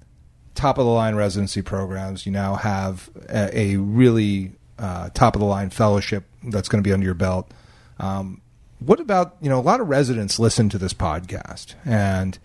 top 0.56 0.78
of 0.78 0.86
the 0.86 0.92
line 0.92 1.16
residency 1.16 1.62
programs. 1.62 2.26
You 2.26 2.32
now 2.32 2.56
have 2.56 3.10
a, 3.30 3.58
a 3.58 3.78
really 3.78 4.54
uh, 4.80 5.10
top 5.14 5.36
of 5.36 5.40
the 5.40 5.46
line 5.46 5.70
fellowship 5.70 6.24
that's 6.44 6.68
going 6.68 6.84
to 6.84 6.88
be 6.88 6.94
under 6.94 7.06
your 7.06 7.14
belt. 7.14 7.52
Um, 8.00 8.42
what 8.80 9.00
about 9.00 9.38
you 9.42 9.50
know 9.50 9.60
a 9.60 9.62
lot 9.62 9.80
of 9.80 9.88
residents 9.88 10.40
listen 10.40 10.70
to 10.70 10.78
this 10.78 10.94
podcast, 10.94 11.76
and 11.86 12.38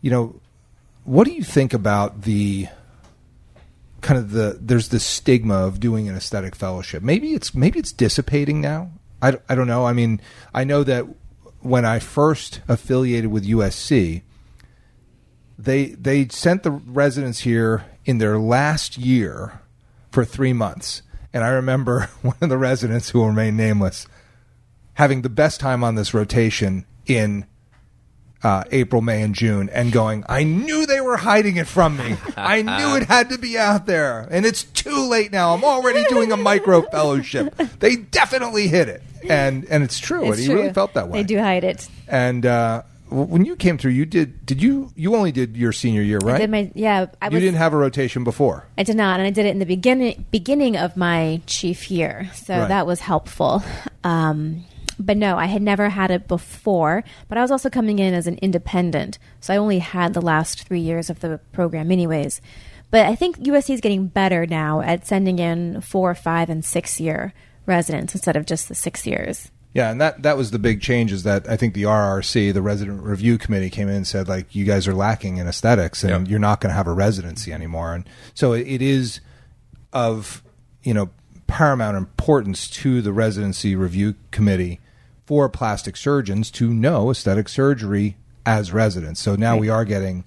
you 0.00 0.10
know, 0.10 0.40
what 1.04 1.26
do 1.26 1.32
you 1.32 1.42
think 1.42 1.74
about 1.74 2.22
the 2.22 2.68
kind 4.06 4.18
of 4.18 4.30
the 4.30 4.56
there's 4.60 4.90
this 4.90 5.04
stigma 5.04 5.54
of 5.54 5.80
doing 5.80 6.08
an 6.08 6.14
aesthetic 6.14 6.54
fellowship. 6.54 7.02
Maybe 7.02 7.32
it's 7.32 7.54
maybe 7.54 7.78
it's 7.80 7.92
dissipating 7.92 8.60
now. 8.60 8.92
I, 9.20 9.38
I 9.48 9.54
don't 9.54 9.66
know. 9.66 9.84
I 9.84 9.92
mean, 9.92 10.20
I 10.54 10.62
know 10.62 10.84
that 10.84 11.06
when 11.60 11.84
I 11.84 11.98
first 11.98 12.60
affiliated 12.68 13.32
with 13.32 13.46
USC, 13.46 14.22
they 15.58 15.86
they 15.86 16.28
sent 16.28 16.62
the 16.62 16.70
residents 16.70 17.40
here 17.40 17.84
in 18.04 18.18
their 18.18 18.38
last 18.38 18.98
year 18.98 19.60
for 20.10 20.24
three 20.24 20.52
months, 20.52 21.02
and 21.32 21.44
I 21.44 21.48
remember 21.48 22.10
one 22.22 22.36
of 22.40 22.48
the 22.48 22.58
residents 22.58 23.10
who 23.10 23.20
will 23.20 23.28
remain 23.28 23.56
nameless 23.56 24.06
having 24.96 25.20
the 25.22 25.28
best 25.28 25.60
time 25.60 25.84
on 25.84 25.94
this 25.94 26.14
rotation 26.14 26.86
in 27.06 27.44
uh, 28.42 28.64
April, 28.70 29.02
May, 29.02 29.22
and 29.22 29.34
June, 29.34 29.68
and 29.70 29.92
going, 29.92 30.24
I 30.28 30.42
knew 30.44 30.86
they 30.86 31.00
were 31.00 31.16
hiding 31.16 31.56
it 31.56 31.66
from 31.66 31.96
me. 31.96 32.16
I 32.36 32.62
knew 32.62 32.96
it 32.96 33.04
had 33.04 33.30
to 33.30 33.38
be 33.38 33.58
out 33.58 33.86
there, 33.86 34.26
and 34.30 34.46
it's 34.46 34.62
too 34.62 35.08
late 35.08 35.32
now. 35.32 35.54
I'm 35.54 35.64
already 35.64 36.04
doing 36.04 36.32
a 36.32 36.36
micro 36.36 36.82
fellowship. 36.82 37.54
They 37.78 37.96
definitely 37.96 38.68
hit 38.68 38.88
it, 38.88 39.02
and 39.28 39.64
and 39.66 39.82
it's 39.82 39.98
true. 39.98 40.30
It's 40.30 40.38
he 40.38 40.46
true. 40.46 40.54
really 40.56 40.72
felt 40.72 40.94
that 40.94 41.08
way. 41.08 41.20
They 41.20 41.26
do 41.26 41.38
hide 41.38 41.64
it. 41.64 41.88
And 42.08 42.46
uh, 42.46 42.82
when 43.24 43.44
you 43.44 43.56
came 43.56 43.78
through, 43.78 43.92
you 43.92 44.04
did. 44.06 44.44
Did 44.44 44.62
you? 44.62 44.90
You 44.94 45.14
only 45.16 45.32
did 45.32 45.56
your 45.56 45.72
senior 45.72 46.02
year, 46.02 46.18
I 46.22 46.26
right? 46.26 46.38
did 46.38 46.50
my 46.50 46.70
yeah. 46.74 47.06
I 47.22 47.26
you 47.26 47.32
was, 47.32 47.40
didn't 47.42 47.58
have 47.58 47.72
a 47.72 47.76
rotation 47.76 48.24
before. 48.24 48.66
I 48.76 48.82
did 48.82 48.96
not, 48.96 49.18
and 49.20 49.26
I 49.26 49.30
did 49.30 49.46
it 49.46 49.50
in 49.50 49.58
the 49.58 49.66
beginning 49.66 50.24
beginning 50.30 50.76
of 50.76 50.96
my 50.96 51.40
chief 51.46 51.90
year, 51.90 52.30
so 52.34 52.58
Right. 52.58 52.68
that 52.68 52.86
was 52.86 53.00
helpful. 53.00 53.62
Um, 54.04 54.64
but 54.98 55.16
no, 55.16 55.36
I 55.36 55.46
had 55.46 55.62
never 55.62 55.88
had 55.90 56.10
it 56.10 56.26
before. 56.28 57.04
But 57.28 57.38
I 57.38 57.42
was 57.42 57.50
also 57.50 57.68
coming 57.70 57.98
in 57.98 58.14
as 58.14 58.26
an 58.26 58.38
independent, 58.42 59.18
so 59.40 59.52
I 59.52 59.56
only 59.58 59.78
had 59.80 60.14
the 60.14 60.22
last 60.22 60.62
three 60.66 60.80
years 60.80 61.10
of 61.10 61.20
the 61.20 61.38
program, 61.52 61.90
anyways. 61.92 62.40
But 62.90 63.06
I 63.06 63.14
think 63.16 63.38
USC 63.38 63.74
is 63.74 63.80
getting 63.80 64.06
better 64.06 64.46
now 64.46 64.80
at 64.80 65.06
sending 65.06 65.38
in 65.38 65.80
four, 65.80 66.14
five, 66.14 66.48
and 66.48 66.64
six 66.64 67.00
year 67.00 67.34
residents 67.66 68.14
instead 68.14 68.36
of 68.36 68.46
just 68.46 68.68
the 68.68 68.74
six 68.76 69.06
years. 69.06 69.50
Yeah, 69.76 69.90
and 69.90 70.00
that 70.00 70.22
that 70.22 70.36
was 70.38 70.52
the 70.52 70.58
big 70.58 70.80
change 70.80 71.12
is 71.12 71.22
that 71.24 71.48
I 71.48 71.56
think 71.56 71.74
the 71.74 71.82
RRC, 71.82 72.54
the 72.54 72.62
Resident 72.62 73.02
Review 73.02 73.36
Committee, 73.36 73.68
came 73.68 73.88
in 73.88 73.96
and 73.96 74.06
said 74.06 74.26
like 74.26 74.54
you 74.54 74.64
guys 74.64 74.88
are 74.88 74.94
lacking 74.94 75.36
in 75.36 75.46
aesthetics 75.46 76.02
and 76.02 76.10
Yep. 76.10 76.30
you're 76.30 76.38
not 76.38 76.60
going 76.60 76.70
to 76.70 76.76
have 76.76 76.86
a 76.86 76.92
residency 76.92 77.52
anymore, 77.52 77.94
and 77.94 78.08
so 78.32 78.54
it, 78.54 78.66
it 78.66 78.80
is 78.80 79.20
of 79.92 80.42
you 80.82 80.94
know 80.94 81.10
paramount 81.46 81.96
importance 81.96 82.68
to 82.70 83.02
the 83.02 83.12
Residency 83.12 83.76
Review 83.76 84.14
Committee 84.30 84.80
for 85.26 85.48
plastic 85.48 85.96
surgeons 85.96 86.50
to 86.52 86.72
know 86.72 87.10
aesthetic 87.10 87.48
surgery 87.48 88.16
as 88.46 88.72
residents. 88.72 89.20
So 89.20 89.36
now 89.36 89.56
we 89.56 89.68
are 89.68 89.84
getting, 89.84 90.24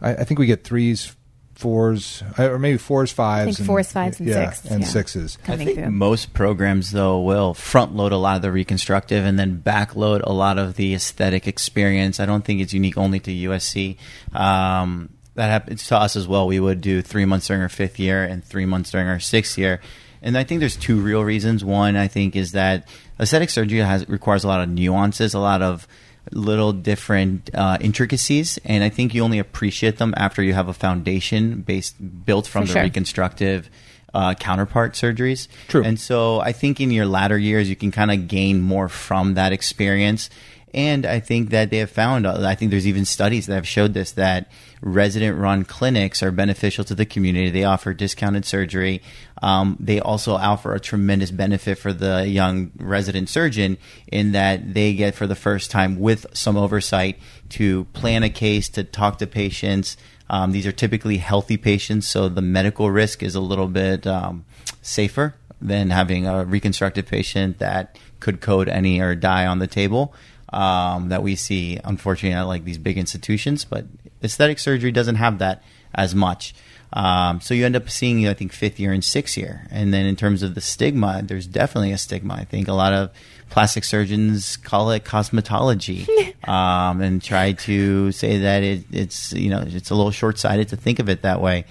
I, 0.00 0.10
I 0.16 0.24
think 0.24 0.38
we 0.38 0.46
get 0.46 0.64
threes, 0.64 1.16
fours, 1.54 2.22
uh, 2.38 2.50
or 2.50 2.58
maybe 2.58 2.78
fours, 2.78 3.12
fives, 3.12 3.56
think 3.56 3.66
fours, 3.66 3.90
fives, 3.90 4.18
and 4.20 4.28
yeah, 4.28 4.50
sixes, 4.50 4.70
and 4.70 4.80
yeah. 4.82 4.86
sixes. 4.86 5.38
I 5.46 5.56
think 5.56 5.74
through. 5.74 5.90
most 5.90 6.32
programs, 6.34 6.90
though, 6.90 7.20
will 7.20 7.54
front 7.54 7.94
load 7.94 8.12
a 8.12 8.16
lot 8.16 8.36
of 8.36 8.42
the 8.42 8.52
reconstructive 8.52 9.24
and 9.24 9.38
then 9.38 9.62
backload 9.64 10.22
a 10.24 10.32
lot 10.32 10.58
of 10.58 10.76
the 10.76 10.94
aesthetic 10.94 11.46
experience. 11.46 12.20
I 12.20 12.26
don't 12.26 12.44
think 12.44 12.60
it's 12.60 12.72
unique 12.72 12.98
only 12.98 13.20
to 13.20 13.30
USC. 13.30 13.96
Um, 14.34 15.10
that 15.34 15.48
happens 15.48 15.86
to 15.88 15.96
us 15.96 16.16
as 16.16 16.28
well. 16.28 16.46
We 16.46 16.60
would 16.60 16.80
do 16.80 17.02
three 17.02 17.24
months 17.24 17.46
during 17.46 17.62
our 17.62 17.68
fifth 17.68 17.98
year 17.98 18.24
and 18.24 18.44
three 18.44 18.66
months 18.66 18.90
during 18.90 19.08
our 19.08 19.20
sixth 19.20 19.58
year. 19.58 19.80
And 20.22 20.38
I 20.38 20.44
think 20.44 20.60
there's 20.60 20.76
two 20.76 21.00
real 21.00 21.22
reasons. 21.22 21.64
One, 21.64 21.96
I 21.96 22.08
think, 22.08 22.34
is 22.34 22.52
that 22.52 22.88
aesthetic 23.20 23.50
surgery 23.50 23.80
has 23.80 24.08
requires 24.08 24.42
a 24.44 24.48
lot 24.48 24.62
of 24.62 24.68
nuances, 24.68 25.34
a 25.34 25.38
lot 25.38 25.60
of 25.60 25.86
little 26.32 26.72
different 26.72 27.50
uh, 27.54 27.78
intricacies, 27.80 28.58
and 28.64 28.82
I 28.82 28.88
think 28.88 29.14
you 29.14 29.22
only 29.22 29.38
appreciate 29.38 29.98
them 29.98 30.14
after 30.16 30.42
you 30.42 30.54
have 30.54 30.68
a 30.68 30.74
foundation 30.74 31.60
based 31.62 31.96
built 32.24 32.46
from 32.46 32.62
For 32.62 32.66
the 32.68 32.72
sure. 32.74 32.82
reconstructive 32.82 33.70
uh, 34.14 34.34
counterpart 34.34 34.94
surgeries. 34.94 35.48
True. 35.68 35.82
And 35.82 35.98
so 35.98 36.40
I 36.40 36.52
think 36.52 36.80
in 36.80 36.90
your 36.90 37.06
latter 37.06 37.36
years, 37.36 37.68
you 37.68 37.76
can 37.76 37.90
kind 37.90 38.10
of 38.10 38.28
gain 38.28 38.60
more 38.60 38.88
from 38.88 39.34
that 39.34 39.52
experience. 39.52 40.30
And 40.74 41.06
I 41.06 41.20
think 41.20 41.50
that 41.50 41.70
they 41.70 41.78
have 41.78 41.90
found, 41.90 42.26
I 42.26 42.56
think 42.56 42.72
there's 42.72 42.86
even 42.86 43.04
studies 43.04 43.46
that 43.46 43.54
have 43.54 43.66
showed 43.66 43.94
this, 43.94 44.10
that 44.12 44.50
resident 44.82 45.38
run 45.38 45.64
clinics 45.64 46.20
are 46.20 46.32
beneficial 46.32 46.84
to 46.84 46.96
the 46.96 47.06
community. 47.06 47.48
They 47.48 47.62
offer 47.62 47.94
discounted 47.94 48.44
surgery. 48.44 49.00
Um, 49.40 49.76
they 49.78 50.00
also 50.00 50.34
offer 50.34 50.74
a 50.74 50.80
tremendous 50.80 51.30
benefit 51.30 51.78
for 51.78 51.92
the 51.92 52.26
young 52.26 52.72
resident 52.76 53.28
surgeon 53.28 53.78
in 54.08 54.32
that 54.32 54.74
they 54.74 54.94
get 54.94 55.14
for 55.14 55.28
the 55.28 55.36
first 55.36 55.70
time 55.70 56.00
with 56.00 56.26
some 56.32 56.56
oversight 56.56 57.20
to 57.50 57.84
plan 57.92 58.24
a 58.24 58.30
case, 58.30 58.68
to 58.70 58.82
talk 58.82 59.18
to 59.18 59.28
patients. 59.28 59.96
Um, 60.28 60.50
these 60.50 60.66
are 60.66 60.72
typically 60.72 61.18
healthy 61.18 61.56
patients, 61.56 62.08
so 62.08 62.28
the 62.28 62.42
medical 62.42 62.90
risk 62.90 63.22
is 63.22 63.36
a 63.36 63.40
little 63.40 63.68
bit 63.68 64.08
um, 64.08 64.44
safer 64.82 65.36
than 65.60 65.90
having 65.90 66.26
a 66.26 66.44
reconstructive 66.44 67.06
patient 67.06 67.58
that 67.58 67.96
could 68.18 68.40
code 68.40 68.68
any 68.68 69.00
or 69.00 69.14
die 69.14 69.46
on 69.46 69.60
the 69.60 69.66
table 69.66 70.14
um, 70.54 71.08
that 71.08 71.22
we 71.22 71.34
see, 71.36 71.78
unfortunately, 71.82 72.34
at 72.34 72.42
like 72.42 72.64
these 72.64 72.78
big 72.78 72.96
institutions. 72.96 73.64
But 73.64 73.86
aesthetic 74.22 74.58
surgery 74.58 74.92
doesn't 74.92 75.16
have 75.16 75.38
that 75.38 75.62
as 75.94 76.14
much. 76.14 76.54
Um, 76.92 77.40
so 77.40 77.54
you 77.54 77.66
end 77.66 77.74
up 77.74 77.90
seeing, 77.90 78.26
I 78.28 78.34
think, 78.34 78.52
fifth 78.52 78.78
year 78.78 78.92
and 78.92 79.02
sixth 79.02 79.36
year. 79.36 79.66
And 79.70 79.92
then 79.92 80.06
in 80.06 80.14
terms 80.14 80.44
of 80.44 80.54
the 80.54 80.60
stigma, 80.60 81.22
there's 81.24 81.46
definitely 81.46 81.90
a 81.90 81.98
stigma. 81.98 82.34
I 82.34 82.44
think 82.44 82.68
a 82.68 82.72
lot 82.72 82.92
of 82.92 83.10
plastic 83.50 83.82
surgeons 83.82 84.56
call 84.56 84.92
it 84.92 85.04
cosmetology 85.04 86.34
um, 86.48 87.00
and 87.00 87.20
try 87.20 87.52
to 87.52 88.12
say 88.12 88.38
that 88.38 88.62
it, 88.62 88.84
it's 88.92 89.32
you 89.32 89.50
know 89.50 89.64
it's 89.66 89.90
a 89.90 89.94
little 89.94 90.10
short 90.12 90.38
sighted 90.38 90.68
to 90.68 90.76
think 90.76 91.00
of 91.00 91.08
it 91.08 91.22
that 91.22 91.40
way. 91.40 91.64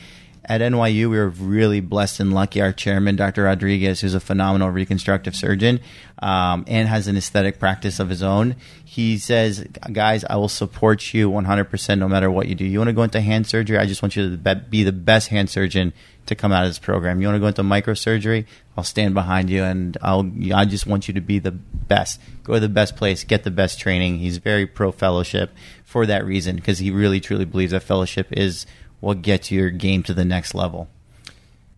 At 0.45 0.59
NYU, 0.59 1.09
we 1.09 1.17
were 1.17 1.29
really 1.29 1.79
blessed 1.79 2.19
and 2.19 2.33
lucky. 2.33 2.61
Our 2.61 2.73
chairman, 2.73 3.15
Dr. 3.15 3.43
Rodriguez, 3.43 4.01
who's 4.01 4.13
a 4.13 4.19
phenomenal 4.19 4.69
reconstructive 4.69 5.35
surgeon 5.35 5.79
um, 6.19 6.65
and 6.67 6.89
has 6.89 7.07
an 7.07 7.15
aesthetic 7.15 7.59
practice 7.59 7.99
of 7.99 8.09
his 8.09 8.21
own, 8.21 8.57
he 8.83 9.17
says, 9.17 9.65
"Guys, 9.91 10.25
I 10.25 10.35
will 10.35 10.49
support 10.49 11.13
you 11.13 11.29
100% 11.29 11.97
no 11.97 12.09
matter 12.09 12.29
what 12.29 12.49
you 12.49 12.55
do. 12.55 12.65
You 12.65 12.77
want 12.79 12.89
to 12.89 12.93
go 12.93 13.03
into 13.03 13.21
hand 13.21 13.47
surgery? 13.47 13.77
I 13.77 13.85
just 13.85 14.01
want 14.01 14.17
you 14.17 14.35
to 14.35 14.55
be- 14.55 14.83
the 14.83 14.91
best 14.91 15.29
hand 15.29 15.49
surgeon 15.49 15.93
to 16.25 16.35
come 16.35 16.51
out 16.51 16.63
of 16.63 16.69
this 16.69 16.79
program. 16.79 17.21
You 17.21 17.27
want 17.27 17.35
to 17.35 17.39
go 17.39 17.47
into 17.47 17.63
microsurgery? 17.63 18.45
I'll 18.77 18.83
stand 18.83 19.13
behind 19.13 19.49
you, 19.49 19.63
and 19.63 19.97
I'll. 20.01 20.29
I 20.53 20.65
just 20.65 20.85
want 20.85 21.07
you 21.07 21.13
to 21.13 21.21
be 21.21 21.39
the 21.39 21.51
best. 21.51 22.19
Go 22.43 22.55
to 22.55 22.59
the 22.59 22.69
best 22.69 22.97
place, 22.97 23.23
get 23.23 23.43
the 23.43 23.51
best 23.51 23.79
training. 23.79 24.19
He's 24.19 24.37
very 24.37 24.65
pro 24.65 24.91
fellowship 24.91 25.51
for 25.85 26.05
that 26.05 26.25
reason 26.25 26.57
because 26.57 26.79
he 26.79 26.91
really 26.91 27.19
truly 27.19 27.45
believes 27.45 27.71
that 27.71 27.83
fellowship 27.83 28.27
is 28.31 28.65
what 29.03 29.21
gets 29.21 29.51
your 29.51 29.69
game 29.69 30.01
to 30.01 30.13
the 30.13 30.23
next 30.23 30.55
level. 30.55 30.87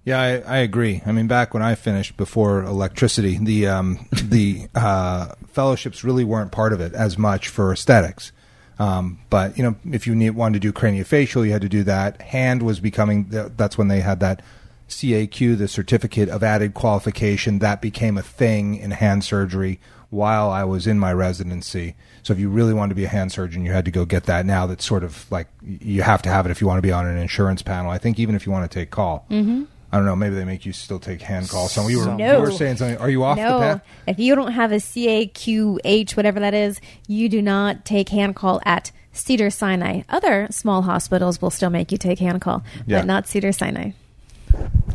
Yeah, 0.04 0.22
I, 0.22 0.58
I 0.58 0.58
agree. 0.58 1.02
I 1.08 1.12
mean, 1.12 1.26
back 1.26 1.56
when 1.56 1.64
I 1.64 1.74
finished 1.74 2.16
before 2.18 2.64
electricity, 2.64 3.40
the 3.42 3.68
um, 3.68 4.08
the 4.24 4.68
uh, 4.76 5.34
fellowships 5.48 6.04
really 6.04 6.24
weren't 6.24 6.52
part 6.52 6.72
of 6.72 6.80
it 6.80 6.94
as 6.94 7.18
much 7.18 7.50
for 7.50 7.74
aesthetics. 7.74 8.32
Um, 8.78 9.20
but 9.32 9.58
you 9.58 9.64
know, 9.64 9.76
if 9.92 10.06
you 10.06 10.14
need, 10.14 10.32
wanted 10.32 10.62
to 10.62 10.72
do 10.72 10.72
craniofacial, 10.72 11.44
you 11.44 11.52
had 11.52 11.64
to 11.64 11.70
do 11.70 11.84
that. 11.86 12.22
Hand 12.22 12.62
was 12.62 12.80
becoming. 12.80 13.26
That's 13.30 13.76
when 13.76 13.88
they 13.88 14.02
had 14.02 14.20
that 14.20 14.44
CAQ, 14.88 15.58
the 15.58 15.68
certificate 15.68 16.30
of 16.30 16.44
added 16.44 16.76
qualification, 16.76 17.58
that 17.58 17.82
became 17.82 18.20
a 18.20 18.22
thing 18.22 18.76
in 18.76 18.92
hand 18.92 19.24
surgery 19.24 19.80
while 20.12 20.52
I 20.52 20.64
was 20.64 20.86
in 20.86 21.00
my 21.00 21.12
residency. 21.12 21.96
So 22.26 22.34
if 22.34 22.40
you 22.40 22.50
really 22.50 22.74
wanted 22.74 22.90
to 22.90 22.96
be 22.96 23.06
a 23.06 23.08
hand 23.08 23.32
surgeon, 23.32 23.64
you 23.64 23.72
had 23.72 23.86
to 23.86 23.92
go 23.92 24.04
get 24.04 24.24
that. 24.24 24.48
Now 24.48 24.66
that's 24.66 24.84
sort 24.84 25.04
of 25.04 25.32
like 25.32 25.48
you 25.64 26.02
have 26.02 26.24
to 26.24 26.30
have 26.30 26.48
it 26.48 26.50
if 26.50 26.60
you 26.60 26.66
want 26.66 26.80
to 26.80 26.82
be 26.82 26.92
on 26.92 27.06
an 27.06 27.18
insurance 27.18 27.62
panel. 27.62 27.92
I 27.92 28.00
think 28.00 28.18
even 28.20 28.34
if 28.34 28.48
you 28.48 28.52
want 28.52 28.70
to 28.70 28.80
take 28.80 28.90
call. 28.90 29.28
Mm-hmm. 29.30 29.66
I 29.92 29.98
don't 29.98 30.08
know. 30.08 30.16
Maybe 30.16 30.34
they 30.34 30.44
make 30.44 30.66
you 30.66 30.74
still 30.74 30.98
take 30.98 31.22
hand 31.22 31.48
call. 31.50 31.68
So 31.68 31.88
you 31.88 32.00
were, 32.00 32.16
No. 32.16 32.36
you 32.38 32.42
were 32.42 32.52
saying 32.52 32.78
something. 32.78 32.98
Are 32.98 33.12
you 33.12 33.24
off 33.24 33.38
no, 33.38 33.60
the 33.60 33.66
path? 33.66 33.82
if 34.08 34.18
you 34.18 34.34
don't 34.34 34.54
have 34.54 34.72
a 34.72 34.78
CAQH, 34.78 36.18
whatever 36.18 36.40
that 36.40 36.56
is, 36.56 36.82
you 37.08 37.30
do 37.30 37.44
not 37.44 37.86
take 37.86 38.10
hand 38.10 38.36
call 38.36 38.60
at 38.66 38.92
Cedar 39.14 39.52
Sinai. 39.52 40.02
Other 40.10 40.48
small 40.50 40.82
hospitals 40.82 41.40
will 41.42 41.52
still 41.52 41.70
make 41.70 41.92
you 41.92 41.98
take 42.00 42.18
hand 42.18 42.42
call, 42.42 42.64
Yeah. 42.88 43.02
but 43.02 43.06
not 43.06 43.28
Cedar 43.28 43.52
Sinai. 43.52 43.92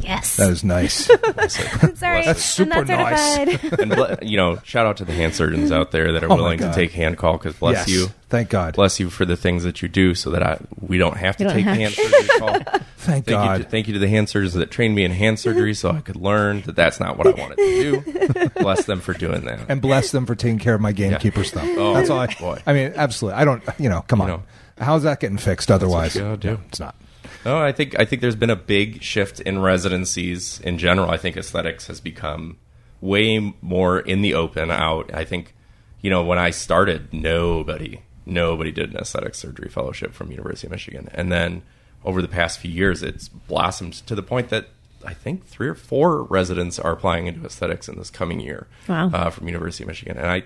Yes. 0.00 0.36
That 0.36 0.50
is 0.50 0.64
nice. 0.64 1.04
Sorry. 1.98 2.24
That's 2.24 2.42
super 2.44 2.72
I'm 2.78 2.86
not 2.86 3.10
nice. 3.10 3.34
certified. 3.36 3.80
and 3.80 3.90
ble- 3.94 4.16
you 4.22 4.36
know, 4.36 4.58
shout 4.64 4.86
out 4.86 4.96
to 4.98 5.04
the 5.04 5.12
hand 5.12 5.34
surgeons 5.34 5.70
out 5.70 5.90
there 5.90 6.12
that 6.12 6.24
are 6.24 6.26
Oh 6.32 6.36
my 6.36 6.42
willing 6.42 6.58
to 6.58 6.64
God. 6.66 6.74
take 6.74 6.92
hand 6.92 7.18
call 7.18 7.34
because 7.34 7.54
bless 7.56 7.86
yes. 7.86 7.88
you, 7.90 8.06
Thank 8.30 8.48
God. 8.48 8.74
bless 8.74 8.98
you 8.98 9.10
for 9.10 9.24
the 9.24 9.36
things 9.36 9.62
that 9.64 9.82
you 9.82 9.88
do, 9.88 10.14
so 10.14 10.30
that 10.30 10.42
I 10.42 10.58
we 10.80 10.96
don't 10.98 11.16
have 11.18 11.36
to 11.36 11.44
You 11.44 11.48
don't 11.48 11.56
take 11.56 11.64
have- 11.66 11.76
hand 11.76 11.94
surgery 11.94 12.28
call. 12.38 12.58
Thank 13.00 13.24
Thank 13.24 13.26
God. 13.26 13.58
you, 13.58 13.64
to, 13.64 13.70
thank 13.70 13.88
you 13.88 13.94
to 13.94 13.98
the 13.98 14.08
hand 14.08 14.28
surgeons 14.28 14.52
that 14.54 14.70
trained 14.70 14.94
me 14.94 15.04
in 15.04 15.10
hand 15.10 15.38
surgery, 15.40 15.72
so 15.72 15.90
I 15.90 16.00
could 16.02 16.16
learn 16.16 16.60
that 16.62 16.76
that's 16.76 17.00
not 17.00 17.16
what 17.16 17.26
I 17.26 17.30
wanted 17.30 17.56
to 17.56 18.02
do. 18.02 18.48
Bless 18.62 18.84
them 18.84 19.00
for 19.00 19.14
doing 19.14 19.46
that. 19.46 19.60
and 19.70 19.80
bless 19.80 20.10
them 20.12 20.26
for 20.26 20.34
taking 20.34 20.58
care 20.58 20.74
of 20.74 20.82
my 20.82 20.92
gamekeeper 20.92 21.42
stuff. 21.42 21.64
Oh, 21.78 21.94
That's 21.94 22.10
all. 22.10 22.18
I, 22.20 22.26
boy. 22.38 22.60
I 22.66 22.74
mean, 22.74 22.92
absolutely. 22.94 23.40
I 23.40 23.46
don't. 23.46 23.62
You 23.78 23.88
know, 23.88 24.02
come 24.02 24.20
on. 24.20 24.28
know. 24.28 24.42
How's 24.78 25.04
that 25.04 25.18
getting 25.18 25.38
fixed 25.38 25.70
otherwise? 25.70 26.14
you 26.14 26.20
gotta 26.20 26.36
do. 26.36 26.60
It's 26.68 26.78
not. 26.80 26.94
No, 27.44 27.58
I 27.58 27.72
think 27.72 27.98
I 27.98 28.04
think 28.04 28.20
there's 28.22 28.36
been 28.36 28.50
a 28.50 28.56
big 28.56 29.02
shift 29.02 29.40
in 29.40 29.60
residencies 29.60 30.60
in 30.60 30.78
general. 30.78 31.10
I 31.10 31.16
think 31.16 31.36
aesthetics 31.36 31.86
has 31.86 32.00
become 32.00 32.58
way 33.00 33.54
more 33.62 33.98
in 34.00 34.20
the 34.22 34.34
open 34.34 34.70
out. 34.70 35.12
I 35.14 35.24
think, 35.24 35.54
you 36.02 36.10
know, 36.10 36.22
when 36.22 36.38
I 36.38 36.50
started, 36.50 37.12
nobody 37.12 38.02
nobody 38.26 38.70
did 38.70 38.90
an 38.90 38.96
aesthetic 38.98 39.34
surgery 39.34 39.68
fellowship 39.70 40.12
from 40.12 40.30
University 40.30 40.66
of 40.66 40.72
Michigan, 40.72 41.08
and 41.14 41.32
then 41.32 41.62
over 42.04 42.20
the 42.22 42.28
past 42.28 42.58
few 42.60 42.70
years, 42.70 43.02
it's 43.02 43.28
blossomed 43.28 43.94
to 44.06 44.14
the 44.14 44.22
point 44.22 44.50
that 44.50 44.68
I 45.04 45.14
think 45.14 45.46
three 45.46 45.68
or 45.68 45.74
four 45.74 46.22
residents 46.24 46.78
are 46.78 46.92
applying 46.92 47.26
into 47.26 47.44
aesthetics 47.44 47.88
in 47.88 47.96
this 47.96 48.10
coming 48.10 48.40
year 48.40 48.66
Wow. 48.88 49.10
uh, 49.12 49.30
from 49.30 49.46
University 49.46 49.84
of 49.84 49.88
Michigan, 49.88 50.16
and 50.18 50.26
I 50.26 50.42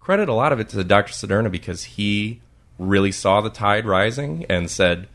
credit 0.00 0.28
a 0.30 0.34
lot 0.34 0.52
of 0.52 0.60
it 0.60 0.70
to 0.70 0.82
Dr. 0.82 1.12
Cederna 1.12 1.50
because 1.50 1.84
he 1.84 2.40
really 2.78 3.12
saw 3.12 3.40
the 3.42 3.50
tide 3.50 3.84
rising 3.86 4.46
and 4.48 4.70
said, 4.70 5.08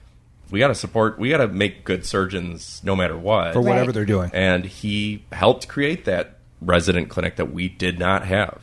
"We 0.51 0.59
got 0.59 0.67
to 0.69 0.75
support. 0.75 1.17
We 1.19 1.29
got 1.29 1.37
to 1.37 1.47
make 1.47 1.83
good 1.83 2.05
surgeons 2.05 2.81
no 2.83 2.95
matter 2.95 3.17
what." 3.17 3.53
For 3.53 3.61
whatever 3.61 3.85
Right. 3.87 3.93
they're 3.93 4.05
doing. 4.05 4.31
and 4.33 4.65
he 4.65 5.23
helped 5.31 5.67
create 5.67 6.05
that 6.05 6.37
resident 6.61 7.09
clinic 7.09 7.35
that 7.37 7.51
we 7.53 7.67
did 7.69 7.99
not 7.99 8.25
have. 8.25 8.61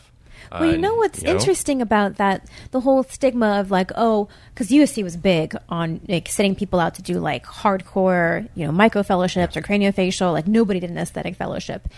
Well, 0.53 0.65
you 0.67 0.73
Uh, 0.73 0.77
know 0.79 0.95
what's 0.97 1.21
you 1.23 1.29
know? 1.29 1.35
interesting 1.35 1.81
about 1.81 2.17
that? 2.17 2.45
The 2.73 2.81
whole 2.81 3.05
stigma 3.05 3.61
of 3.61 3.71
like, 3.71 3.93
oh, 3.95 4.29
because 4.53 4.69
USC 4.71 5.05
was 5.05 5.17
big 5.17 5.55
on 5.69 6.01
like 6.09 6.29
sending 6.29 6.57
people 6.57 6.81
out 6.81 6.95
to 6.95 7.03
do 7.03 7.21
like 7.21 7.45
hardcore, 7.47 8.49
you 8.57 8.67
know, 8.67 8.73
micro 8.73 9.03
fellowships 9.05 9.57
or 9.57 9.63
craniofacial. 9.63 10.33
Like 10.33 10.49
nobody 10.49 10.81
did 10.81 10.91
an 10.91 10.99
aesthetic 10.99 11.37
fellowship. 11.37 11.89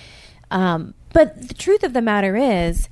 Um, 0.51 0.93
but 1.15 1.49
the 1.49 1.55
truth 1.55 1.83
of 1.83 1.95
the 1.95 2.03
matter 2.03 2.37
is, 2.37 2.89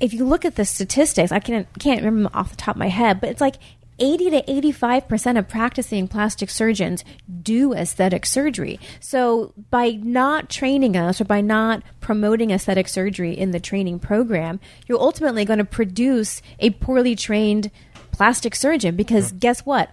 if 0.00 0.14
you 0.14 0.24
look 0.24 0.44
at 0.46 0.54
the 0.54 0.64
statistics, 0.64 1.32
I 1.32 1.40
can't 1.40 1.66
can't 1.78 2.02
remember 2.02 2.30
off 2.32 2.50
the 2.50 2.56
top 2.56 2.76
of 2.76 2.78
my 2.78 2.88
head, 2.88 3.20
but 3.20 3.28
it's 3.30 3.40
like 3.42 3.56
80 3.98 4.30
to 4.30 4.42
85% 4.42 5.38
of 5.38 5.48
practicing 5.48 6.08
plastic 6.08 6.50
surgeons 6.50 7.04
do 7.42 7.72
aesthetic 7.72 8.26
surgery. 8.26 8.78
So 9.00 9.52
by 9.70 9.90
not 9.90 10.48
training 10.48 10.96
us 10.96 11.20
or 11.20 11.24
by 11.24 11.40
not 11.40 11.82
promoting 12.00 12.50
aesthetic 12.50 12.88
surgery 12.88 13.32
in 13.32 13.50
the 13.50 13.60
training 13.60 13.98
program, 13.98 14.60
you're 14.86 15.00
ultimately 15.00 15.44
going 15.44 15.58
to 15.58 15.64
produce 15.64 16.42
a 16.58 16.70
poorly 16.70 17.16
trained 17.16 17.70
plastic 18.12 18.54
surgeon 18.54 18.96
because 18.96 19.32
guess 19.32 19.60
what? 19.60 19.90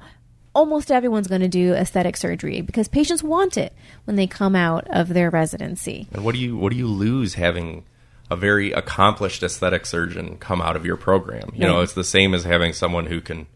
Almost 0.54 0.90
everyone's 0.90 1.28
going 1.28 1.42
to 1.42 1.48
do 1.48 1.74
aesthetic 1.74 2.16
surgery 2.16 2.62
because 2.62 2.88
patients 2.88 3.22
want 3.22 3.58
it 3.58 3.74
when 4.06 4.16
they 4.16 4.26
come 4.26 4.56
out 4.56 4.88
of 4.90 5.10
their 5.10 5.30
residency. 5.30 6.08
And 6.14 6.24
what 6.24 6.34
do 6.34 6.40
you 6.40 6.56
what 6.56 6.72
do 6.72 6.78
you 6.78 6.88
lose 6.88 7.34
having 7.34 7.84
a 8.32 8.36
very 8.36 8.72
accomplished 8.72 9.44
aesthetic 9.44 9.86
surgeon 9.86 10.38
come 10.38 10.62
out 10.62 10.78
of 10.78 10.86
your 10.86 10.96
program? 10.96 11.52
You 11.54 11.68
know, 11.68 11.82
it's 11.82 11.94
the 11.94 12.06
same 12.06 12.34
as 12.34 12.46
having 12.46 12.72
someone 12.72 13.08
who 13.08 13.20
can 13.20 13.48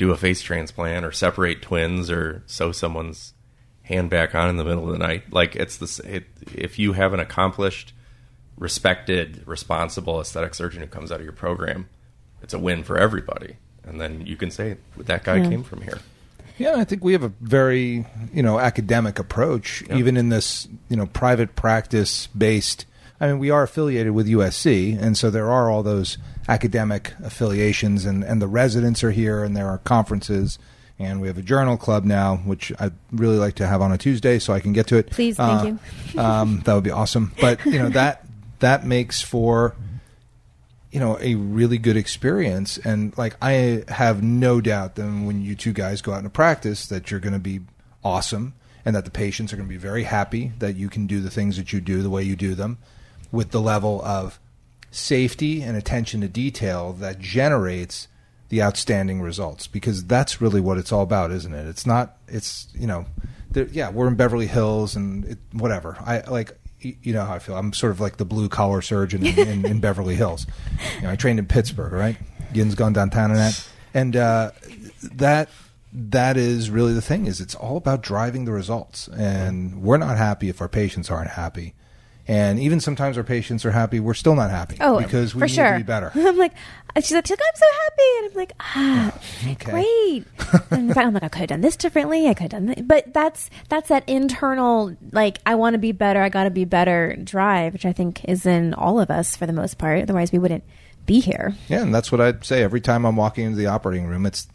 do 0.00 0.10
a 0.12 0.16
face 0.16 0.40
transplant 0.40 1.04
or 1.04 1.12
separate 1.12 1.60
twins 1.60 2.10
or 2.10 2.42
sew 2.46 2.72
someone's 2.72 3.34
hand 3.82 4.08
back 4.08 4.34
on 4.34 4.48
in 4.48 4.56
the 4.56 4.64
middle 4.64 4.86
of 4.86 4.92
the 4.92 4.98
night. 4.98 5.30
Like 5.30 5.54
it's 5.56 5.76
the 5.76 6.16
it, 6.16 6.24
if 6.54 6.78
you 6.78 6.94
have 6.94 7.12
an 7.12 7.20
accomplished, 7.20 7.92
respected, 8.56 9.42
responsible 9.46 10.18
aesthetic 10.20 10.54
surgeon 10.54 10.80
who 10.80 10.86
comes 10.88 11.12
out 11.12 11.20
of 11.20 11.24
your 11.24 11.32
program, 11.34 11.88
it's 12.42 12.54
a 12.54 12.58
win 12.58 12.82
for 12.82 12.96
everybody. 12.98 13.56
And 13.84 14.00
then 14.00 14.26
you 14.26 14.36
can 14.36 14.50
say 14.50 14.78
that 14.96 15.22
guy 15.24 15.36
Yeah. 15.36 15.48
came 15.50 15.62
from 15.62 15.82
here. 15.82 15.98
Yeah, 16.56 16.74
I 16.76 16.84
think 16.84 17.02
we 17.04 17.12
have 17.12 17.22
a 17.22 17.32
very 17.40 18.06
you 18.32 18.42
know 18.42 18.58
academic 18.58 19.18
approach, 19.18 19.82
Yeah. 19.88 19.96
even 19.96 20.16
in 20.16 20.30
this 20.30 20.66
you 20.88 20.96
know 20.96 21.06
private 21.06 21.56
practice 21.56 22.26
based. 22.28 22.86
I 23.20 23.26
mean, 23.26 23.38
we 23.38 23.50
are 23.50 23.62
affiliated 23.62 24.12
with 24.12 24.26
USC, 24.26 25.00
and 25.00 25.16
so 25.16 25.30
there 25.30 25.50
are 25.50 25.70
all 25.70 25.82
those 25.82 26.16
academic 26.48 27.12
affiliations, 27.22 28.04
and 28.06 28.24
and 28.24 28.40
the 28.40 28.48
residents 28.48 29.04
are 29.04 29.10
here, 29.10 29.44
and 29.44 29.54
there 29.54 29.68
are 29.68 29.78
conferences, 29.78 30.58
and 30.98 31.20
we 31.20 31.28
have 31.28 31.36
a 31.36 31.42
journal 31.42 31.76
club 31.76 32.04
now, 32.04 32.36
which 32.38 32.72
I'd 32.80 32.94
really 33.12 33.36
like 33.36 33.56
to 33.56 33.66
have 33.66 33.82
on 33.82 33.92
a 33.92 33.98
Tuesday, 33.98 34.38
so 34.38 34.54
I 34.54 34.60
can 34.60 34.72
get 34.72 34.86
to 34.86 34.96
it. 34.96 35.10
Please, 35.10 35.36
thank 35.36 35.78
you. 36.14 36.18
um, 36.20 36.62
that 36.64 36.74
would 36.74 36.84
be 36.84 36.90
awesome. 36.90 37.32
But 37.40 37.64
you 37.66 37.78
know 37.78 37.90
that 37.90 38.24
that 38.60 38.86
makes 38.86 39.20
for 39.20 39.74
you 40.90 41.00
know 41.00 41.18
a 41.20 41.34
really 41.34 41.78
good 41.78 41.96
experience 41.96 42.78
and 42.78 43.16
like 43.16 43.36
i 43.40 43.84
have 43.88 44.22
no 44.22 44.60
doubt 44.60 44.96
that 44.96 45.04
when 45.04 45.40
you 45.42 45.54
two 45.54 45.72
guys 45.72 46.02
go 46.02 46.12
out 46.12 46.18
into 46.18 46.30
practice 46.30 46.86
that 46.86 47.10
you're 47.10 47.20
going 47.20 47.32
to 47.32 47.38
be 47.38 47.60
awesome 48.02 48.54
and 48.84 48.96
that 48.96 49.04
the 49.04 49.10
patients 49.10 49.52
are 49.52 49.56
going 49.56 49.68
to 49.68 49.72
be 49.72 49.78
very 49.78 50.02
happy 50.02 50.52
that 50.58 50.74
you 50.74 50.88
can 50.88 51.06
do 51.06 51.20
the 51.20 51.30
things 51.30 51.56
that 51.56 51.72
you 51.72 51.80
do 51.80 52.02
the 52.02 52.10
way 52.10 52.22
you 52.22 52.34
do 52.34 52.54
them 52.54 52.78
with 53.32 53.50
the 53.50 53.60
level 53.60 54.02
of 54.04 54.38
safety 54.90 55.62
and 55.62 55.76
attention 55.76 56.20
to 56.20 56.28
detail 56.28 56.92
that 56.94 57.18
generates 57.18 58.08
the 58.48 58.62
outstanding 58.62 59.22
results 59.22 59.68
because 59.68 60.04
that's 60.04 60.40
really 60.40 60.60
what 60.60 60.76
it's 60.76 60.90
all 60.90 61.02
about 61.02 61.30
isn't 61.30 61.54
it? 61.54 61.66
It's 61.68 61.86
not 61.86 62.16
it's 62.26 62.68
you 62.74 62.86
know 62.86 63.06
yeah 63.54 63.90
we're 63.90 64.08
in 64.08 64.16
beverly 64.16 64.46
hills 64.46 64.96
and 64.96 65.24
it, 65.24 65.38
whatever. 65.52 65.96
I 66.00 66.20
like 66.28 66.56
you 66.80 67.12
know 67.12 67.24
how 67.24 67.34
i 67.34 67.38
feel. 67.38 67.56
I'm 67.56 67.72
sort 67.72 67.92
of 67.92 68.00
like 68.00 68.16
the 68.16 68.24
blue 68.24 68.48
collar 68.48 68.80
surgeon 68.82 69.24
in, 69.24 69.38
in, 69.38 69.66
in 69.66 69.80
beverly 69.80 70.16
hills. 70.16 70.46
You 70.96 71.02
know 71.02 71.10
i 71.10 71.16
trained 71.16 71.38
in 71.38 71.46
pittsburgh 71.46 71.92
right? 71.92 72.16
Yin's 72.52 72.74
gone 72.74 72.92
downtown 72.92 73.30
and 73.30 73.38
that. 73.38 73.68
And 73.94 74.16
uh, 74.16 74.50
that 75.14 75.48
that 75.92 76.36
is 76.36 76.70
really 76.70 76.92
the 76.92 77.02
thing 77.02 77.26
is 77.26 77.40
it's 77.40 77.54
all 77.54 77.76
about 77.76 78.02
driving 78.02 78.44
the 78.46 78.52
results. 78.52 79.06
And 79.08 79.82
we're 79.82 79.98
not 79.98 80.16
happy 80.16 80.48
if 80.48 80.60
our 80.60 80.68
patients 80.68 81.08
aren't 81.08 81.30
happy 81.30 81.74
and 82.28 82.58
even 82.58 82.80
sometimes 82.80 83.16
our 83.18 83.24
patients 83.24 83.64
are 83.64 83.70
happy 83.70 83.98
we're 84.00 84.14
still 84.14 84.34
not 84.34 84.50
happy 84.50 84.76
Oh, 84.80 84.98
because 85.00 85.34
we 85.34 85.40
for 85.40 85.46
need 85.46 85.54
sure. 85.54 85.72
to 85.72 85.76
be 85.78 85.82
better 85.82 86.10
I'm 86.16 86.36
like, 86.36 86.52
she's 86.96 87.12
like, 87.12 87.26
she's 87.26 87.36
like, 87.38 87.40
I'm 87.40 87.56
so 87.56 87.66
happy, 87.84 88.02
and 88.18 88.30
I'm 88.30 88.36
like, 88.36 88.52
ah, 88.60 89.18
Okay. 89.52 89.70
great. 89.70 90.24
and 90.72 90.88
in 90.88 90.94
fact, 90.94 91.06
I'm 91.06 91.14
like, 91.14 91.22
I 91.22 91.28
could 91.28 91.38
have 91.40 91.48
done 91.50 91.60
this 91.60 91.76
differently. 91.76 92.26
I 92.28 92.34
could 92.34 92.42
have 92.42 92.50
done 92.50 92.66
that, 92.66 92.88
but 92.88 93.12
that's 93.14 93.48
that's 93.68 93.88
that 93.90 94.08
internal, 94.08 94.96
like, 95.12 95.38
I 95.46 95.54
want 95.54 95.74
to 95.74 95.78
be 95.78 95.92
better. 95.92 96.20
I 96.20 96.28
got 96.30 96.44
to 96.44 96.50
be 96.50 96.64
better 96.64 97.14
drive, 97.22 97.72
which 97.74 97.86
I 97.86 97.92
think 97.92 98.24
is 98.28 98.44
in 98.44 98.74
all 98.74 98.98
of 98.98 99.08
us 99.10 99.36
for 99.36 99.46
the 99.46 99.52
most 99.52 99.78
part. 99.78 100.02
Otherwise, 100.02 100.32
we 100.32 100.38
wouldn't 100.40 100.64
be 101.06 101.20
here. 101.20 101.54
Yeah, 101.68 101.82
and 101.82 101.94
that's 101.94 102.10
what 102.10 102.20
I'd 102.20 102.44
say 102.44 102.62
every 102.64 102.80
time 102.80 103.04
I'm 103.04 103.14
walking 103.16 103.44
into 103.46 103.56
the 103.58 103.66
operating 103.66 104.06
room. 104.08 104.26
It's 104.26 104.48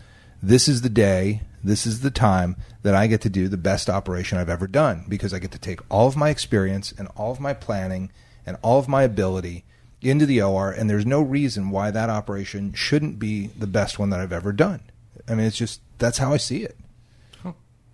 this 0.46 0.68
is 0.68 0.82
the 0.82 0.90
day, 0.90 1.42
this 1.64 1.88
is 1.88 2.01
the 2.01 2.12
time 2.12 2.55
that 2.84 2.94
I 2.94 3.08
get 3.08 3.22
to 3.22 3.29
do 3.29 3.48
the 3.48 3.58
best 3.58 3.90
operation 3.90 4.38
I've 4.38 4.50
ever 4.50 4.68
done 4.68 5.05
because 5.10 5.34
I 5.34 5.40
get 5.40 5.51
to 5.51 5.58
take 5.58 5.79
all 5.90 6.08
of 6.08 6.16
my 6.16 6.29
experience 6.29 6.94
and 6.96 7.08
all 7.16 7.31
of 7.31 7.40
my 7.40 7.53
planning 7.53 8.12
and 8.46 8.58
all 8.62 8.77
of 8.77 8.88
my 8.88 9.01
ability 9.01 9.64
into 10.03 10.27
the 10.27 10.40
OR, 10.40 10.70
and 10.70 10.88
there's 10.88 11.05
no 11.05 11.20
reason 11.20 11.72
why 11.72 11.90
that 11.90 12.12
operation 12.12 12.74
shouldn't 12.74 13.18
be 13.18 13.48
the 13.48 13.66
best 13.66 13.98
one 13.98 14.12
that 14.12 14.20
I've 14.20 14.31
ever 14.31 14.53
done. 14.53 14.81
I 15.27 15.34
mean, 15.34 15.48
it's 15.48 15.58
just 15.58 15.81
that's 15.98 16.20
how 16.20 16.31
I 16.31 16.38
see 16.38 16.64
it. 16.64 16.77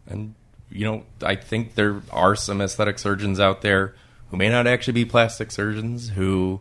And 0.08 0.36
you 0.70 0.86
know, 0.86 1.06
I 1.24 1.36
think 1.36 1.76
there 1.76 2.02
are 2.12 2.36
some 2.36 2.60
aesthetic 2.60 3.00
surgeons 3.00 3.40
out 3.40 3.62
there 3.62 3.96
who 4.30 4.36
may 4.36 4.50
not 4.50 4.68
actually 4.68 4.94
be 4.94 5.06
plastic 5.06 5.52
surgeons 5.52 6.10
who 6.10 6.60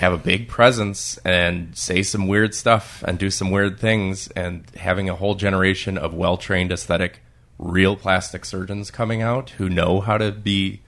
have 0.00 0.14
a 0.14 0.18
big 0.18 0.48
presence 0.48 1.18
and 1.26 1.76
say 1.76 2.02
some 2.02 2.26
weird 2.26 2.54
stuff 2.54 3.04
and 3.06 3.18
do 3.18 3.30
some 3.30 3.50
weird 3.50 3.78
things 3.78 4.28
and 4.28 4.64
having 4.74 5.10
a 5.10 5.14
whole 5.14 5.34
generation 5.34 5.98
of 5.98 6.14
well-trained 6.14 6.72
aesthetic 6.72 7.20
real 7.58 7.94
plastic 7.96 8.46
surgeons 8.46 8.90
coming 8.90 9.20
out 9.20 9.50
who 9.50 9.68
know 9.68 10.00
how 10.00 10.16
to 10.16 10.32
be 10.32 10.80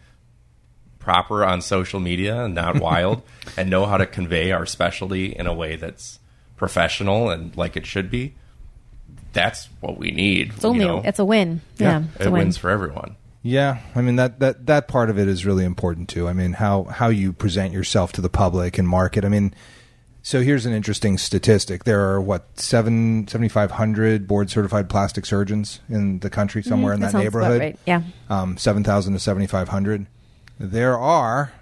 proper 0.99 1.45
on 1.45 1.61
social 1.61 2.01
media 2.01 2.45
and 2.45 2.55
not 2.55 2.81
wild 2.81 3.21
and 3.59 3.69
know 3.69 3.85
how 3.85 3.99
to 3.99 4.07
convey 4.07 4.51
our 4.51 4.65
specialty 4.65 5.27
in 5.27 5.47
a 5.47 5.53
way 5.53 5.77
that's 5.77 6.19
professional 6.57 7.29
and 7.29 7.55
like 7.55 7.77
it 7.77 7.85
should 7.85 8.11
be 8.11 8.35
that's 9.35 9.69
what 9.81 9.99
we 9.99 10.11
need 10.11 10.53
It's 10.55 10.65
only 10.65 10.87
you 10.87 10.91
know? 10.91 11.03
it's 11.05 11.19
a 11.19 11.25
win. 11.25 11.61
Yeah, 11.77 12.05
it's 12.15 12.21
it 12.25 12.27
a 12.29 12.31
win. 12.31 12.41
wins 12.45 12.57
for 12.57 12.71
everyone. 12.71 13.17
Yeah, 13.43 13.79
I 13.97 14.03
mean 14.03 14.17
that, 14.17 14.39
that 14.39 14.67
that 14.67 14.87
part 14.87 15.11
of 15.11 15.19
it 15.19 15.27
is 15.27 15.45
really 15.45 15.65
important 15.65 16.09
too. 16.09 16.29
I 16.29 16.33
mean 16.33 16.53
how 16.55 16.85
how 16.85 17.09
you 17.09 17.33
present 17.33 17.73
yourself 17.73 18.13
to 18.13 18.21
the 18.21 18.29
public 18.29 18.79
and 18.79 18.87
market. 18.89 19.25
I 19.25 19.29
mean, 19.29 19.53
so 20.23 20.43
here's 20.43 20.65
an 20.65 20.73
interesting 20.73 21.19
statistic: 21.19 21.83
there 21.83 22.09
are 22.09 22.21
what 22.21 22.59
seven 22.59 23.27
seventy 23.27 23.49
five 23.49 23.73
hundred 23.73 24.29
board 24.29 24.49
certified 24.49 24.89
plastic 24.89 25.27
surgeons 25.27 25.81
in 25.89 26.21
the 26.21 26.31
country, 26.31 26.63
somewhere 26.63 26.93
in 26.93 27.01
that 27.01 27.07
that, 27.07 27.13
sounds 27.13 27.27
about 27.27 27.41
neighborhood. 27.41 27.61
right. 27.61 27.79
Yeah. 27.85 28.03
um, 28.31 28.57
seven 28.57 28.85
thousand 28.85 29.15
to 29.15 29.19
seventy 29.19 29.49
five 29.49 29.71
hundred. 29.71 30.07
There 30.61 30.97
are, 30.97 31.53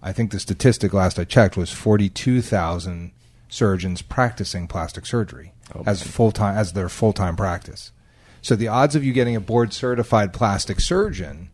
I 0.00 0.12
think 0.12 0.30
the 0.30 0.38
statistic 0.38 0.92
last 0.92 1.18
I 1.18 1.24
checked 1.24 1.56
was 1.56 1.72
forty 1.72 2.08
two 2.08 2.40
thousand 2.40 3.10
surgeons 3.48 4.00
practicing 4.00 4.68
plastic 4.68 5.06
surgery 5.06 5.52
Oh, 5.74 5.82
as 5.84 6.02
full 6.02 6.30
time 6.30 6.56
as 6.56 6.72
their 6.74 6.88
full 6.88 7.12
time 7.12 7.34
practice. 7.34 7.90
So 8.42 8.56
the 8.56 8.68
odds 8.68 8.94
of 8.96 9.04
you 9.04 9.12
getting 9.12 9.36
a 9.36 9.40
board 9.40 9.72
certified 9.72 10.32
plastic 10.32 10.80
surgeon 10.80 11.50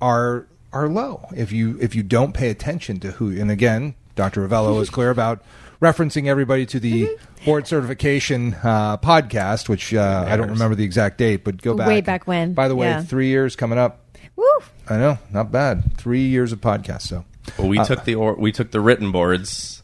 are 0.00 0.46
are 0.72 0.88
low 0.88 1.26
if 1.36 1.52
you 1.52 1.78
if 1.80 1.94
you 1.94 2.02
don't 2.02 2.32
pay 2.32 2.50
attention 2.50 3.00
to 3.00 3.12
who. 3.12 3.30
And 3.40 3.50
again, 3.50 3.94
Dr. 4.14 4.46
Rovelo 4.46 4.80
is 4.80 4.90
clear 4.90 5.10
about 5.10 5.42
referencing 5.80 6.26
everybody 6.26 6.64
to 6.66 6.80
the 6.80 7.18
board 7.44 7.66
certification 7.66 8.54
uh, 8.62 8.96
podcast, 8.98 9.68
which 9.68 9.92
uh, 9.92 10.24
I 10.26 10.36
don't 10.36 10.50
remember 10.50 10.74
the 10.74 10.84
exact 10.84 11.18
date, 11.18 11.44
but 11.44 11.60
go 11.60 11.74
back. 11.74 11.88
Way 11.88 12.00
back 12.00 12.26
when, 12.26 12.54
By 12.54 12.68
the 12.68 12.76
way, 12.76 12.86
yeah. 12.88 13.02
three 13.02 13.28
years 13.28 13.56
coming 13.56 13.78
up. 13.78 14.00
Woo! 14.36 14.46
I 14.88 14.96
know, 14.96 15.18
not 15.32 15.52
bad. 15.52 15.96
Three 15.96 16.26
years 16.26 16.52
of 16.52 16.60
podcast. 16.60 17.02
So 17.02 17.24
Well, 17.58 17.68
we 17.68 17.78
Uh, 17.78 17.84
took 17.84 18.04
the 18.04 18.14
or, 18.14 18.34
we 18.34 18.50
took 18.52 18.70
the 18.70 18.80
written 18.80 19.12
boards, 19.12 19.82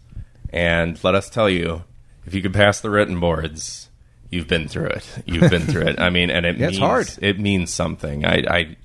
and 0.52 1.02
let 1.04 1.14
us 1.14 1.28
tell 1.28 1.48
you, 1.50 1.84
if 2.24 2.34
you 2.34 2.40
could 2.42 2.54
pass 2.54 2.80
the 2.80 2.90
written 2.90 3.20
boards, 3.20 3.89
you've 4.30 4.48
been 4.48 4.68
through 4.68 4.86
it. 4.86 5.22
You've 5.26 5.50
been 5.50 5.62
through 5.62 5.82
it. 5.82 6.00
I 6.00 6.10
mean, 6.10 6.30
and 6.30 6.46
it 6.46 6.56
Yeah, 6.58 6.68
it's 6.68 6.78
hard. 6.78 7.10
It 7.20 7.38
means 7.38 7.72
something. 7.72 8.24
I, 8.24 8.44
I 8.48 8.76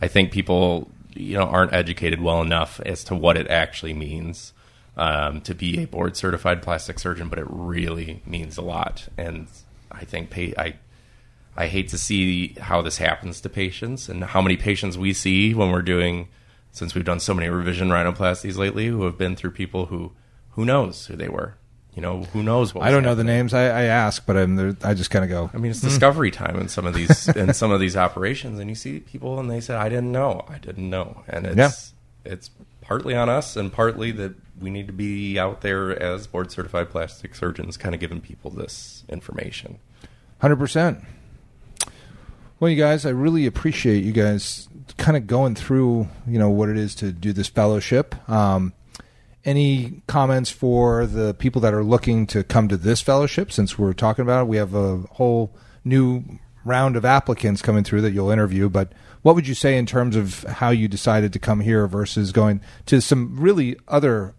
I 0.00 0.08
think 0.08 0.32
people 0.32 0.90
you 1.14 1.36
know 1.36 1.44
aren't 1.44 1.72
educated 1.72 2.20
well 2.20 2.40
enough 2.40 2.80
as 2.86 3.04
to 3.04 3.14
what 3.14 3.36
it 3.36 3.48
actually 3.48 3.94
means 3.94 4.52
um, 4.96 5.40
to 5.42 5.54
be 5.54 5.82
a 5.82 5.86
board 5.86 6.16
certified 6.16 6.62
plastic 6.62 6.98
surgeon, 6.98 7.28
but 7.28 7.38
it 7.38 7.46
really 7.48 8.22
means 8.26 8.56
a 8.56 8.62
lot. 8.62 9.08
And 9.16 9.48
I 9.90 10.04
think 10.04 10.30
pa- 10.30 10.60
I 10.60 10.74
I 11.56 11.68
hate 11.68 11.88
to 11.88 11.98
see 11.98 12.54
how 12.60 12.82
this 12.82 12.98
happens 12.98 13.40
to 13.42 13.48
patients 13.48 14.08
and 14.08 14.24
how 14.24 14.42
many 14.42 14.56
patients 14.56 14.98
we 14.98 15.12
see 15.12 15.54
when 15.54 15.70
we're 15.70 15.82
doing 15.82 16.28
since 16.72 16.94
we've 16.94 17.04
done 17.04 17.20
so 17.20 17.34
many 17.34 17.48
revision 17.48 17.88
rhinoplasties 17.88 18.56
lately 18.56 18.88
who 18.88 19.04
have 19.04 19.16
been 19.16 19.36
through 19.36 19.52
people 19.52 19.86
who 19.86 20.12
who 20.50 20.64
knows 20.64 21.06
who 21.06 21.16
they 21.16 21.28
were. 21.28 21.56
You 21.94 22.02
know, 22.02 22.22
who 22.24 22.42
knows 22.42 22.74
what 22.74 22.84
I 22.84 22.90
don't 22.90 23.04
know 23.04 23.14
the 23.14 23.24
names. 23.24 23.54
I, 23.54 23.66
I 23.66 23.82
ask, 23.84 24.26
but 24.26 24.36
I'm 24.36 24.56
there, 24.56 24.76
I 24.82 24.94
just 24.94 25.10
kind 25.10 25.24
of 25.24 25.30
go. 25.30 25.50
I 25.54 25.58
mean, 25.58 25.70
it's 25.70 25.80
discovery 25.80 26.32
time 26.32 26.58
in 26.58 26.68
some 26.68 26.86
of 26.86 26.94
these 26.94 27.28
in 27.28 27.54
some 27.54 27.70
of 27.70 27.78
these 27.78 27.96
operations, 27.96 28.58
and 28.58 28.68
you 28.68 28.74
see 28.74 29.00
people 29.00 29.38
and 29.38 29.48
they 29.48 29.60
said, 29.60 29.76
"I 29.76 29.88
didn't 29.88 30.10
know, 30.10 30.44
I 30.48 30.58
didn't 30.58 30.90
know," 30.90 31.22
and 31.28 31.46
it's 31.46 31.92
it's 32.24 32.50
partly 32.80 33.14
on 33.14 33.28
us 33.28 33.56
and 33.56 33.72
partly 33.72 34.10
that 34.12 34.34
we 34.60 34.70
need 34.70 34.86
to 34.86 34.92
be 34.92 35.38
out 35.38 35.60
there 35.60 36.00
as 36.02 36.26
board 36.26 36.50
certified 36.50 36.90
plastic 36.90 37.34
surgeons, 37.34 37.76
kind 37.76 37.94
of 37.94 38.00
giving 38.00 38.20
people 38.20 38.50
this 38.50 39.04
information. 39.08 39.78
Hundred 40.40 40.56
percent. 40.56 41.02
Well, 42.60 42.70
you 42.70 42.76
guys, 42.76 43.04
I 43.04 43.10
really 43.10 43.46
appreciate 43.46 44.04
you 44.04 44.12
guys 44.12 44.68
kind 44.96 45.16
of 45.16 45.26
going 45.26 45.54
through, 45.54 46.08
you 46.26 46.38
know, 46.38 46.50
what 46.50 46.68
it 46.68 46.76
is 46.76 46.94
to 46.96 47.12
do 47.12 47.32
this 47.32 47.48
fellowship. 47.48 48.14
Um, 48.28 48.72
any 49.44 50.02
comments 50.06 50.50
for 50.50 51.06
the 51.06 51.34
people 51.34 51.60
that 51.62 51.74
are 51.74 51.84
looking 51.84 52.26
to 52.28 52.42
come 52.44 52.68
to 52.68 52.76
this 52.76 53.00
fellowship? 53.00 53.52
Since 53.52 53.78
we're 53.78 53.92
talking 53.92 54.22
about 54.22 54.42
it, 54.42 54.48
we 54.48 54.56
have 54.56 54.74
a 54.74 54.98
whole 55.12 55.54
new 55.84 56.24
round 56.64 56.96
of 56.96 57.04
applicants 57.04 57.62
coming 57.62 57.84
through 57.84 58.00
that 58.02 58.12
you'll 58.12 58.30
interview. 58.30 58.68
But 58.68 58.92
what 59.22 59.34
would 59.34 59.46
you 59.46 59.54
say 59.54 59.76
in 59.76 59.86
terms 59.86 60.16
of 60.16 60.42
how 60.44 60.70
you 60.70 60.88
decided 60.88 61.32
to 61.32 61.38
come 61.38 61.60
here 61.60 61.86
versus 61.86 62.32
going 62.32 62.60
to 62.86 63.00
some 63.00 63.38
really 63.38 63.76
other? 63.88 64.34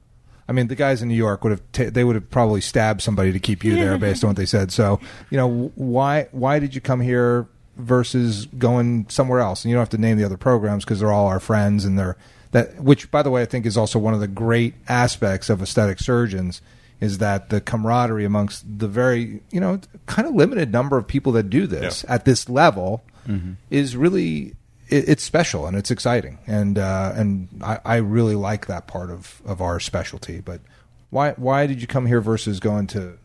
I 0.47 0.51
mean, 0.51 0.67
the 0.67 0.75
guys 0.75 1.01
in 1.01 1.07
New 1.07 1.15
York 1.15 1.43
would 1.43 1.51
have 1.51 1.71
ta 1.71 1.85
they 1.89 2.03
would 2.03 2.15
have 2.15 2.29
probably 2.29 2.61
stabbed 2.61 3.01
somebody 3.01 3.31
to 3.31 3.39
keep 3.39 3.63
you 3.63 3.75
there 3.75 3.97
based 3.99 4.23
on 4.23 4.29
what 4.29 4.37
they 4.37 4.45
said. 4.45 4.71
So, 4.71 4.99
you 5.29 5.37
know, 5.37 5.71
why 5.75 6.27
why 6.31 6.59
did 6.59 6.75
you 6.75 6.81
come 6.81 7.01
here 7.01 7.47
versus 7.77 8.45
going 8.57 9.07
somewhere 9.09 9.39
else? 9.39 9.63
And 9.63 9.69
you 9.69 9.75
don't 9.75 9.81
have 9.81 9.89
to 9.89 9.97
name 9.97 10.17
the 10.17 10.23
other 10.23 10.37
programs 10.37 10.83
because 10.83 10.99
they're 10.99 11.11
all 11.11 11.27
our 11.27 11.39
friends 11.39 11.85
and 11.85 11.97
they're 11.97 12.17
that. 12.55 12.81
Which, 12.81 13.11
by 13.11 13.21
the 13.21 13.29
way, 13.29 13.41
I 13.41 13.45
think 13.45 13.65
is 13.65 13.77
also 13.77 13.99
one 13.99 14.13
of 14.13 14.19
the 14.19 14.27
great 14.27 14.73
aspects 14.87 15.49
of 15.49 15.61
aesthetic 15.61 15.99
surgeons 15.99 16.61
is 17.01 17.17
that 17.19 17.49
the 17.49 17.59
camaraderie 17.61 18.25
amongst 18.25 18.79
the 18.79 18.87
very 18.87 19.41
you 19.51 19.59
know 19.59 19.79
kind 20.05 20.27
of 20.27 20.33
limited 20.33 20.71
number 20.71 20.97
of 20.97 21.05
people 21.07 21.31
that 21.33 21.49
do 21.49 21.67
this 21.67 22.05
at 22.07 22.25
this 22.25 22.49
level 22.49 23.03
is 23.69 23.97
really 23.97 24.55
it, 24.87 25.09
it's 25.09 25.23
special 25.23 25.65
and 25.65 25.75
it's 25.75 25.91
exciting 25.91 26.37
and 26.47 26.77
uh, 26.77 27.11
and 27.15 27.49
I, 27.61 27.79
I 27.83 27.95
really 27.97 28.35
like 28.35 28.67
that 28.67 28.87
part 28.87 29.09
of, 29.09 29.41
of 29.45 29.61
our 29.61 29.79
specialty. 29.79 30.41
But 30.41 30.61
why 31.09 31.31
why 31.31 31.67
did 31.67 31.81
you 31.81 31.87
come 31.87 32.05
here 32.05 32.21
versus 32.21 32.59
going 32.59 32.87
to 32.87 33.17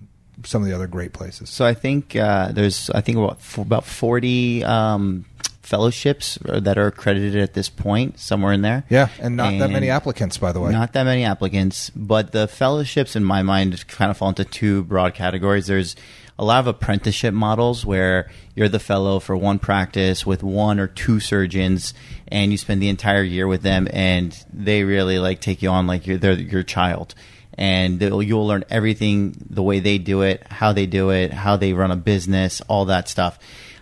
some 0.45 0.63
of 0.63 0.69
the 0.69 0.75
other 0.75 0.87
great 0.87 1.13
places? 1.13 1.51
So 1.51 1.65
I 1.67 1.75
think 1.75 2.17
uh, 2.17 2.53
there's 2.53 2.91
I 2.91 3.01
think 3.01 3.19
about 3.19 3.41
about 3.57 3.85
forty 3.85 4.65
um, 4.65 5.25
fellowships 5.71 6.37
that 6.43 6.77
are 6.77 6.89
accredited 6.89 7.41
at 7.41 7.55
this 7.55 7.69
point, 7.69 8.19
somewhere 8.19 8.53
in 8.53 8.63
there. 8.63 8.85
Yeah, 8.91 9.09
and 9.21 9.37
not 9.37 9.57
that 9.61 9.71
many 9.71 9.89
applicants, 9.89 10.37
by 10.37 10.51
the 10.51 10.61
way. 10.61 10.73
Not 10.73 10.95
that 10.95 11.05
many 11.05 11.25
applicants, 11.25 11.91
but 11.91 12.33
the 12.33 12.49
fellowships, 12.49 13.15
in 13.15 13.23
my 13.23 13.43
mind, 13.43 13.87
kind 13.87 14.11
of 14.11 14.17
fall 14.17 14.31
into 14.31 14.45
two 14.45 14.83
broad 14.83 15.15
categories. 15.15 15.69
There's 15.69 15.95
a 16.41 16.45
lot 16.45 16.59
of 16.59 16.67
apprenticeship 16.67 17.33
models 17.33 17.87
where 17.87 18.29
you're 18.57 18.69
the 18.69 18.81
fellow 18.81 19.21
for 19.21 19.37
one 19.37 19.61
practice 19.61 20.27
with 20.27 20.43
one 20.43 20.81
or 20.81 20.89
two 20.89 21.21
surgeons, 21.21 21.95
and 22.27 22.51
you 22.51 22.59
spend 22.59 22.83
the 22.83 22.89
entire 22.89 23.23
year 23.23 23.47
with 23.47 23.63
them, 23.63 23.87
and 23.93 24.45
they 24.53 24.83
really 24.83 25.21
like 25.21 25.41
take 25.41 25.63
you 25.63 25.69
on 25.69 25.87
like 25.87 26.05
you're 26.05 26.19
they're 26.19 26.33
your 26.33 26.65
child. 26.65 27.15
And 27.55 28.01
you'll 28.01 28.47
learn 28.47 28.65
everything 28.71 29.37
the 29.49 29.63
way 29.63 29.79
they 29.79 29.99
do 29.99 30.23
it, 30.23 30.43
how 30.51 30.73
they 30.73 30.87
do 30.87 31.11
it, 31.11 31.33
how 31.33 31.57
they 31.57 31.75
run 31.75 31.91
a 31.91 31.97
business, 31.97 32.61
all 32.63 32.87
that 32.87 33.09
stuff. 33.09 33.39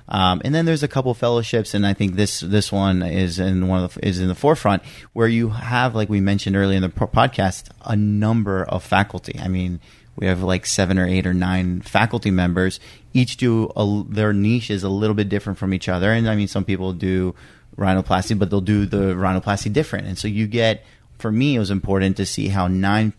Um, 0.08 0.40
and 0.44 0.54
then 0.54 0.64
there's 0.64 0.82
a 0.82 0.88
couple 0.88 1.12
fellowships, 1.12 1.74
and 1.74 1.86
I 1.86 1.92
think 1.92 2.14
this 2.14 2.40
this 2.40 2.72
one 2.72 3.02
is 3.02 3.38
in 3.38 3.68
one 3.68 3.84
of 3.84 3.94
the, 3.94 4.06
is 4.08 4.20
in 4.20 4.28
the 4.28 4.34
forefront 4.34 4.82
where 5.12 5.28
you 5.28 5.50
have, 5.50 5.94
like 5.94 6.08
we 6.08 6.20
mentioned 6.20 6.56
earlier 6.56 6.76
in 6.76 6.82
the 6.82 6.88
podcast, 6.88 7.68
a 7.84 7.94
number 7.94 8.64
of 8.64 8.82
faculty. 8.82 9.38
I 9.38 9.48
mean, 9.48 9.80
we 10.16 10.26
have 10.26 10.42
like 10.42 10.64
seven 10.64 10.98
or 10.98 11.06
eight 11.06 11.26
or 11.26 11.34
nine 11.34 11.82
faculty 11.82 12.30
members. 12.30 12.80
Each 13.12 13.36
do 13.36 13.70
a, 13.76 14.04
their 14.08 14.32
niche 14.32 14.70
is 14.70 14.82
a 14.82 14.88
little 14.88 15.14
bit 15.14 15.28
different 15.28 15.58
from 15.58 15.74
each 15.74 15.88
other, 15.88 16.10
and 16.10 16.28
I 16.28 16.36
mean, 16.36 16.48
some 16.48 16.64
people 16.64 16.94
do 16.94 17.34
rhinoplasty, 17.76 18.38
but 18.38 18.50
they'll 18.50 18.60
do 18.60 18.86
the 18.86 19.14
rhinoplasty 19.14 19.72
different. 19.72 20.06
And 20.06 20.18
so 20.18 20.26
you 20.26 20.46
get, 20.46 20.84
for 21.18 21.30
me, 21.30 21.56
it 21.56 21.58
was 21.58 21.70
important 21.70 22.16
to 22.16 22.26
see 22.26 22.48
how 22.48 22.66
nine 22.66 23.12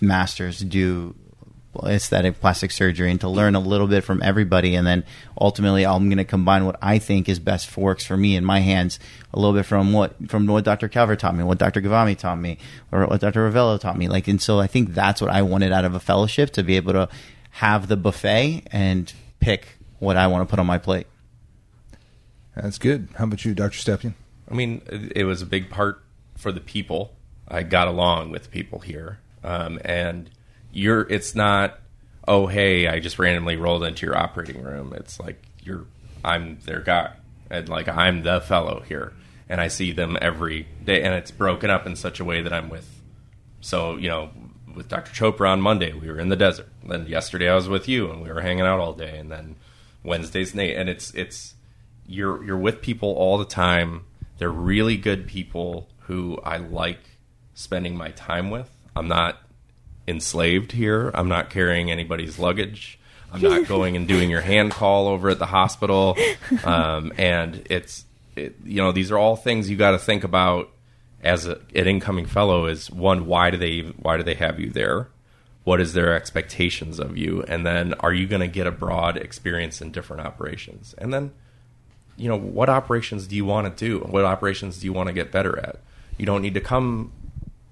masters 0.00 0.60
do 0.60 1.14
aesthetic 1.84 2.40
plastic 2.40 2.70
surgery 2.70 3.10
and 3.10 3.20
to 3.20 3.28
learn 3.28 3.54
a 3.54 3.60
little 3.60 3.86
bit 3.86 4.04
from 4.04 4.22
everybody 4.22 4.74
and 4.74 4.86
then 4.86 5.04
ultimately 5.40 5.84
I'm 5.84 6.08
going 6.08 6.18
to 6.18 6.24
combine 6.24 6.64
what 6.64 6.76
I 6.80 6.98
think 6.98 7.28
is 7.28 7.38
best 7.38 7.68
for 7.68 7.80
works 7.82 8.04
for 8.04 8.16
me 8.16 8.36
in 8.36 8.44
my 8.44 8.60
hands 8.60 8.98
a 9.32 9.38
little 9.38 9.54
bit 9.54 9.64
from 9.64 9.92
what 9.92 10.14
from 10.30 10.46
what 10.46 10.64
Dr. 10.64 10.88
Calvert 10.88 11.18
taught 11.18 11.34
me 11.34 11.44
what 11.44 11.58
Dr. 11.58 11.80
Ghavami 11.80 12.16
taught 12.16 12.38
me 12.38 12.58
or 12.92 13.06
what 13.06 13.20
Dr. 13.20 13.50
Rovelo 13.50 13.78
taught 13.78 13.98
me 13.98 14.08
like 14.08 14.28
and 14.28 14.40
so 14.40 14.60
I 14.60 14.66
think 14.66 14.94
that's 14.94 15.20
what 15.20 15.30
I 15.30 15.42
wanted 15.42 15.72
out 15.72 15.84
of 15.84 15.94
a 15.94 16.00
fellowship 16.00 16.50
to 16.50 16.62
be 16.62 16.76
able 16.76 16.92
to 16.92 17.08
have 17.52 17.88
the 17.88 17.96
buffet 17.96 18.64
and 18.70 19.12
pick 19.40 19.78
what 19.98 20.16
I 20.16 20.26
want 20.26 20.46
to 20.46 20.50
put 20.50 20.58
on 20.58 20.66
my 20.66 20.78
plate 20.78 21.06
That's 22.54 22.78
good. 22.78 23.08
How 23.16 23.24
about 23.24 23.44
you, 23.44 23.54
Dr. 23.54 23.78
Stepien? 23.78 24.14
I 24.50 24.54
mean, 24.54 24.82
it 24.86 25.12
it 25.16 25.24
was 25.24 25.42
a 25.42 25.46
big 25.46 25.70
part 25.70 26.02
for 26.36 26.52
the 26.52 26.60
people. 26.60 27.12
I 27.48 27.62
got 27.62 27.86
along 27.88 28.30
with 28.30 28.50
people 28.50 28.80
here, 28.80 29.20
um, 29.44 29.78
and 29.84 30.30
you're. 30.76 31.02
It's 31.02 31.34
not. 31.34 31.78
Oh, 32.28 32.46
hey, 32.46 32.88
I 32.88 33.00
just 33.00 33.18
randomly 33.18 33.56
rolled 33.56 33.84
into 33.84 34.04
your 34.04 34.16
operating 34.16 34.62
room. 34.62 34.92
It's 34.96 35.18
like 35.18 35.42
you're. 35.62 35.86
I'm 36.24 36.58
their 36.64 36.80
guy, 36.80 37.12
and 37.50 37.68
like 37.68 37.88
I'm 37.88 38.22
the 38.22 38.40
fellow 38.40 38.82
here, 38.86 39.12
and 39.48 39.60
I 39.60 39.68
see 39.68 39.92
them 39.92 40.18
every 40.20 40.66
day, 40.84 41.02
and 41.02 41.14
it's 41.14 41.30
broken 41.30 41.70
up 41.70 41.86
in 41.86 41.96
such 41.96 42.20
a 42.20 42.24
way 42.24 42.42
that 42.42 42.52
I'm 42.52 42.68
with. 42.68 42.88
So 43.60 43.96
you 43.96 44.08
know, 44.08 44.30
with 44.74 44.88
Dr. 44.88 45.12
Chopra 45.12 45.50
on 45.50 45.60
Monday, 45.60 45.92
we 45.92 46.08
were 46.08 46.20
in 46.20 46.28
the 46.28 46.36
desert. 46.36 46.68
Then 46.86 47.06
yesterday 47.06 47.48
I 47.48 47.54
was 47.54 47.68
with 47.68 47.88
you, 47.88 48.10
and 48.10 48.22
we 48.22 48.30
were 48.30 48.40
hanging 48.40 48.66
out 48.66 48.80
all 48.80 48.92
day, 48.92 49.16
and 49.18 49.30
then 49.30 49.56
Wednesday's 50.04 50.54
Nate, 50.54 50.76
and 50.76 50.88
it's 50.88 51.14
it's 51.14 51.54
you're 52.06 52.44
you're 52.44 52.58
with 52.58 52.82
people 52.82 53.12
all 53.12 53.38
the 53.38 53.44
time. 53.44 54.04
They're 54.38 54.50
really 54.50 54.96
good 54.96 55.26
people 55.26 55.88
who 56.00 56.38
I 56.44 56.58
like 56.58 57.00
spending 57.54 57.96
my 57.96 58.10
time 58.10 58.50
with. 58.50 58.70
I'm 58.94 59.08
not 59.08 59.38
enslaved 60.06 60.72
here. 60.72 61.10
I'm 61.14 61.28
not 61.28 61.50
carrying 61.50 61.90
anybody's 61.90 62.38
luggage. 62.38 62.98
I'm 63.32 63.42
not 63.42 63.66
going 63.68 63.96
and 63.96 64.06
doing 64.06 64.30
your 64.30 64.40
hand 64.40 64.70
call 64.72 65.08
over 65.08 65.30
at 65.30 65.38
the 65.38 65.46
hospital. 65.46 66.16
Um, 66.64 67.12
and 67.18 67.66
it's 67.68 68.04
it, 68.36 68.56
you 68.64 68.76
know 68.76 68.92
these 68.92 69.10
are 69.10 69.18
all 69.18 69.36
things 69.36 69.68
you 69.68 69.76
got 69.76 69.90
to 69.92 69.98
think 69.98 70.22
about 70.22 70.70
as 71.22 71.46
a, 71.46 71.58
an 71.74 71.86
incoming 71.86 72.26
fellow. 72.26 72.66
Is 72.66 72.90
one 72.90 73.26
why 73.26 73.50
do 73.50 73.56
they 73.56 73.80
why 73.80 74.16
do 74.16 74.22
they 74.22 74.34
have 74.34 74.60
you 74.60 74.70
there? 74.70 75.08
What 75.64 75.80
is 75.80 75.92
their 75.92 76.14
expectations 76.14 77.00
of 77.00 77.16
you? 77.16 77.42
And 77.42 77.66
then 77.66 77.94
are 77.94 78.12
you 78.12 78.26
going 78.28 78.40
to 78.40 78.48
get 78.48 78.68
a 78.68 78.70
broad 78.70 79.16
experience 79.16 79.80
in 79.80 79.90
different 79.90 80.24
operations? 80.24 80.94
And 80.98 81.12
then 81.12 81.32
you 82.16 82.28
know, 82.28 82.38
what 82.38 82.68
operations 82.68 83.26
do 83.26 83.36
you 83.36 83.44
want 83.44 83.76
to 83.76 83.88
do? 83.88 84.00
What 84.00 84.24
operations 84.24 84.78
do 84.78 84.86
you 84.86 84.92
want 84.92 85.08
to 85.08 85.12
get 85.12 85.30
better 85.32 85.58
at? 85.58 85.80
You 86.16 86.26
don't 86.26 86.42
need 86.42 86.54
to 86.54 86.60
come 86.60 87.12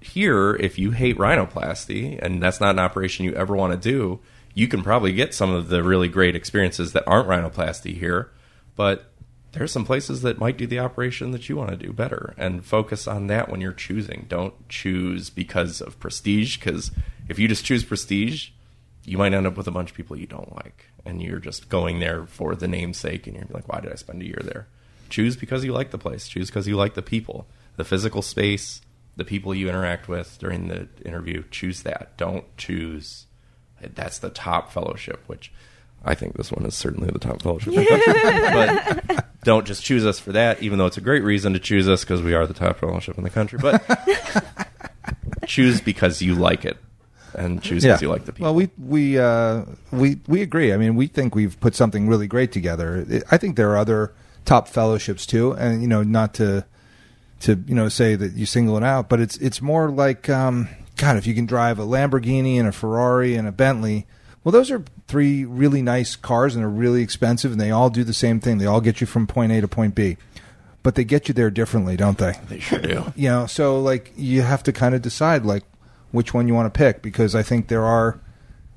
here 0.05 0.55
if 0.55 0.79
you 0.79 0.91
hate 0.91 1.17
rhinoplasty 1.17 2.19
and 2.21 2.41
that's 2.41 2.61
not 2.61 2.71
an 2.71 2.79
operation 2.79 3.25
you 3.25 3.33
ever 3.33 3.55
want 3.55 3.73
to 3.73 3.89
do. 3.89 4.19
You 4.53 4.67
can 4.67 4.83
probably 4.83 5.11
get 5.11 5.33
some 5.33 5.51
of 5.51 5.67
the 5.67 5.83
really 5.83 6.07
great 6.07 6.35
experiences 6.35 6.93
that 6.93 7.03
aren't 7.05 7.27
rhinoplasty 7.27 7.97
here, 7.97 8.31
but 8.75 9.11
there's 9.51 9.71
some 9.71 9.85
places 9.85 10.21
that 10.21 10.39
might 10.39 10.57
do 10.57 10.67
the 10.67 10.79
operation 10.79 11.31
that 11.31 11.49
you 11.49 11.55
want 11.55 11.71
to 11.71 11.77
do 11.77 11.91
better 11.91 12.33
and 12.37 12.65
focus 12.65 13.07
on 13.07 13.27
that 13.27 13.49
when 13.49 13.61
you're 13.61 13.73
choosing. 13.73 14.25
Don't 14.29 14.53
choose 14.69 15.29
because 15.29 15.81
of 15.81 15.99
prestige 15.99 16.57
because 16.57 16.91
if 17.27 17.37
you 17.37 17.47
just 17.47 17.65
choose 17.65 17.83
prestige, 17.83 18.49
you 19.05 19.17
might 19.17 19.33
end 19.33 19.47
up 19.47 19.55
with 19.55 19.67
a 19.67 19.71
bunch 19.71 19.91
of 19.91 19.95
people 19.95 20.17
you 20.17 20.25
don't 20.25 20.55
like 20.55 20.85
and 21.05 21.21
you're 21.21 21.39
just 21.39 21.69
going 21.69 21.99
there 21.99 22.25
for 22.25 22.55
the 22.55 22.67
namesake 22.67 23.27
and 23.27 23.35
you're 23.35 23.45
like 23.51 23.67
why 23.67 23.79
did 23.79 23.91
i 23.91 23.95
spend 23.95 24.21
a 24.21 24.25
year 24.25 24.41
there 24.43 24.67
choose 25.09 25.37
because 25.37 25.63
you 25.63 25.71
like 25.71 25.91
the 25.91 25.97
place 25.97 26.27
choose 26.27 26.49
because 26.49 26.67
you 26.67 26.75
like 26.75 26.95
the 26.95 27.01
people 27.01 27.47
the 27.77 27.83
physical 27.83 28.21
space 28.21 28.81
the 29.15 29.25
people 29.25 29.53
you 29.55 29.69
interact 29.69 30.07
with 30.07 30.37
during 30.39 30.67
the 30.67 30.87
interview 31.05 31.43
choose 31.51 31.83
that 31.83 32.15
don't 32.17 32.45
choose 32.57 33.25
that's 33.93 34.19
the 34.19 34.29
top 34.29 34.71
fellowship 34.71 35.23
which 35.27 35.51
i 36.03 36.13
think 36.15 36.35
this 36.37 36.51
one 36.51 36.65
is 36.65 36.73
certainly 36.75 37.09
the 37.11 37.19
top 37.19 37.41
fellowship 37.41 37.73
in 37.73 37.75
the 37.75 37.85
country. 37.85 39.17
but 39.17 39.25
don't 39.43 39.65
just 39.67 39.83
choose 39.83 40.05
us 40.05 40.19
for 40.19 40.31
that 40.31 40.61
even 40.61 40.79
though 40.79 40.85
it's 40.85 40.97
a 40.97 41.01
great 41.01 41.23
reason 41.23 41.53
to 41.53 41.59
choose 41.59 41.87
us 41.87 42.03
because 42.03 42.21
we 42.21 42.33
are 42.33 42.45
the 42.47 42.53
top 42.53 42.77
fellowship 42.77 43.17
in 43.17 43.23
the 43.23 43.29
country 43.29 43.59
but 43.61 43.83
choose 45.45 45.81
because 45.81 46.21
you 46.21 46.35
like 46.35 46.65
it 46.65 46.77
and 47.33 47.61
choose 47.61 47.83
because 47.83 48.01
you 48.01 48.09
like 48.09 48.25
the 48.25 48.31
people 48.31 48.45
Well, 48.45 48.55
we 48.55 48.69
we 48.77 49.19
uh, 49.19 49.63
we 49.91 50.19
we 50.25 50.41
agree. 50.41 50.71
I 50.71 50.77
mean, 50.77 50.95
we 50.95 51.07
think 51.07 51.35
we've 51.35 51.59
put 51.59 51.75
something 51.75 52.07
really 52.07 52.27
great 52.27 52.53
together. 52.53 53.05
I 53.29 53.37
think 53.37 53.57
there 53.57 53.69
are 53.71 53.77
other 53.77 54.13
top 54.45 54.69
fellowships 54.69 55.25
too, 55.25 55.51
and 55.51 55.81
you 55.81 55.87
know, 55.89 56.01
not 56.01 56.33
to 56.35 56.65
to 57.41 57.61
you 57.67 57.75
know 57.75 57.89
say 57.89 58.15
that 58.15 58.33
you 58.33 58.45
single 58.45 58.77
it 58.77 58.83
out, 58.83 59.09
but 59.09 59.19
it's 59.19 59.37
it's 59.37 59.61
more 59.61 59.89
like 59.89 60.29
um, 60.29 60.69
God, 60.97 61.17
if 61.17 61.27
you 61.27 61.33
can 61.33 61.45
drive 61.45 61.79
a 61.79 61.83
Lamborghini 61.83 62.57
and 62.57 62.67
a 62.67 62.71
Ferrari 62.71 63.35
and 63.35 63.47
a 63.47 63.51
Bentley. 63.51 64.07
Well, 64.43 64.51
those 64.51 64.69
are 64.69 64.83
three 65.07 65.43
really 65.43 65.81
nice 65.81 66.15
cars 66.15 66.53
and 66.53 66.63
they're 66.63 66.69
really 66.69 67.01
expensive, 67.01 67.51
and 67.51 67.59
they 67.59 67.71
all 67.71 67.89
do 67.89 68.03
the 68.03 68.13
same 68.13 68.39
thing. 68.39 68.59
They 68.59 68.67
all 68.67 68.81
get 68.81 69.01
you 69.01 69.07
from 69.07 69.25
point 69.25 69.51
A 69.51 69.59
to 69.59 69.67
point 69.67 69.95
B, 69.95 70.17
but 70.83 70.93
they 70.93 71.03
get 71.03 71.27
you 71.27 71.33
there 71.33 71.49
differently, 71.49 71.97
don't 71.97 72.19
they? 72.19 72.33
they 72.47 72.59
sure 72.59 72.79
do 72.79 73.11
you 73.15 73.27
know 73.27 73.47
so 73.47 73.79
like 73.81 74.13
you 74.15 74.43
have 74.43 74.61
to 74.63 74.71
kind 74.71 74.93
of 74.93 75.01
decide 75.01 75.43
like 75.43 75.63
which 76.11 76.31
one 76.31 76.47
you 76.47 76.53
want 76.53 76.71
to 76.71 76.77
pick 76.77 77.01
because 77.01 77.33
i 77.35 77.41
think 77.41 77.67
there 77.67 77.83
are 77.83 78.19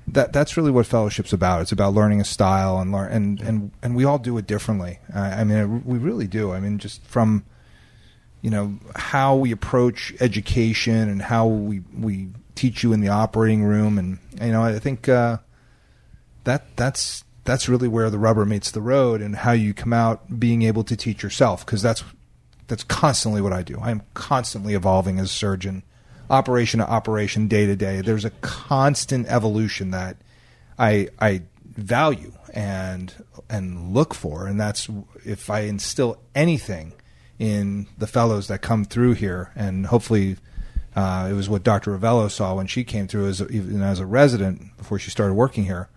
that 0.06 0.32
that's 0.32 0.56
really 0.56 0.70
what 0.70 0.86
fellowship's 0.86 1.34
about 1.34 1.60
it's 1.60 1.70
about 1.70 1.92
learning 1.92 2.20
a 2.20 2.24
style 2.24 2.78
and 2.78 2.90
learn 2.90 3.12
and 3.12 3.40
and 3.42 3.70
and 3.82 3.94
we 3.94 4.04
all 4.04 4.18
do 4.18 4.36
it 4.38 4.46
differently 4.46 4.98
i, 5.14 5.40
I 5.40 5.44
mean 5.44 5.84
we 5.84 5.98
really 5.98 6.26
do 6.26 6.52
i 6.52 6.60
mean 6.60 6.78
just 6.78 7.04
from 7.04 7.44
you 8.42 8.50
know 8.50 8.78
how 8.96 9.34
we 9.34 9.52
approach 9.52 10.14
education 10.20 11.08
and 11.08 11.22
how 11.22 11.46
we 11.46 11.80
we 11.98 12.28
teach 12.54 12.82
you 12.82 12.92
in 12.92 13.00
the 13.00 13.08
operating 13.08 13.64
room 13.64 13.98
and 13.98 14.18
you 14.40 14.52
know 14.52 14.62
i 14.62 14.78
think 14.78 15.08
uh 15.08 15.38
that 16.44 16.76
that's 16.76 17.24
that's 17.44 17.68
really 17.68 17.88
where 17.88 18.10
the 18.10 18.18
rubber 18.18 18.44
meets 18.44 18.70
the 18.70 18.80
road 18.80 19.22
and 19.22 19.36
how 19.36 19.52
you 19.52 19.72
come 19.72 19.92
out 19.92 20.38
being 20.38 20.62
able 20.62 20.84
to 20.84 20.96
teach 20.96 21.22
yourself 21.22 21.64
because 21.64 21.80
that's 21.80 22.04
that's 22.68 22.84
constantly 22.84 23.40
what 23.40 23.52
I 23.52 23.62
do. 23.62 23.78
I 23.80 23.90
am 23.90 24.02
constantly 24.14 24.74
evolving 24.74 25.18
as 25.18 25.30
a 25.30 25.34
surgeon. 25.34 25.82
operation 26.30 26.78
to 26.78 26.88
operation, 26.88 27.48
day 27.48 27.64
to 27.64 27.74
day. 27.74 28.02
There's 28.02 28.26
a 28.26 28.30
constant 28.42 29.26
evolution 29.28 29.90
that 29.92 30.18
I 30.78 31.08
I 31.18 31.42
value 31.64 32.32
and 32.52 33.14
and 33.48 33.94
look 33.94 34.14
for, 34.14 34.46
and 34.46 34.60
that's 34.60 34.88
if 35.24 35.48
I 35.48 35.60
instill 35.60 36.20
anything 36.34 36.92
in 37.38 37.86
the 37.96 38.06
fellows 38.06 38.48
that 38.48 38.62
come 38.62 38.84
through 38.84 39.14
here, 39.14 39.52
and 39.54 39.86
hopefully. 39.86 40.36
Uh, 40.96 41.28
it 41.30 41.34
was 41.34 41.48
what 41.48 41.62
Dr. 41.62 41.96
Rovelo 41.96 42.28
saw 42.28 42.56
when 42.56 42.66
she 42.66 42.82
came 42.82 43.06
through 43.06 43.28
as 43.28 43.40
a, 43.40 43.46
even 43.48 43.82
as 43.82 44.00
a 44.00 44.06
resident 44.06 44.76
before 44.78 44.98
she 44.98 45.12
started 45.12 45.34
working 45.34 45.64
here. 45.64 45.88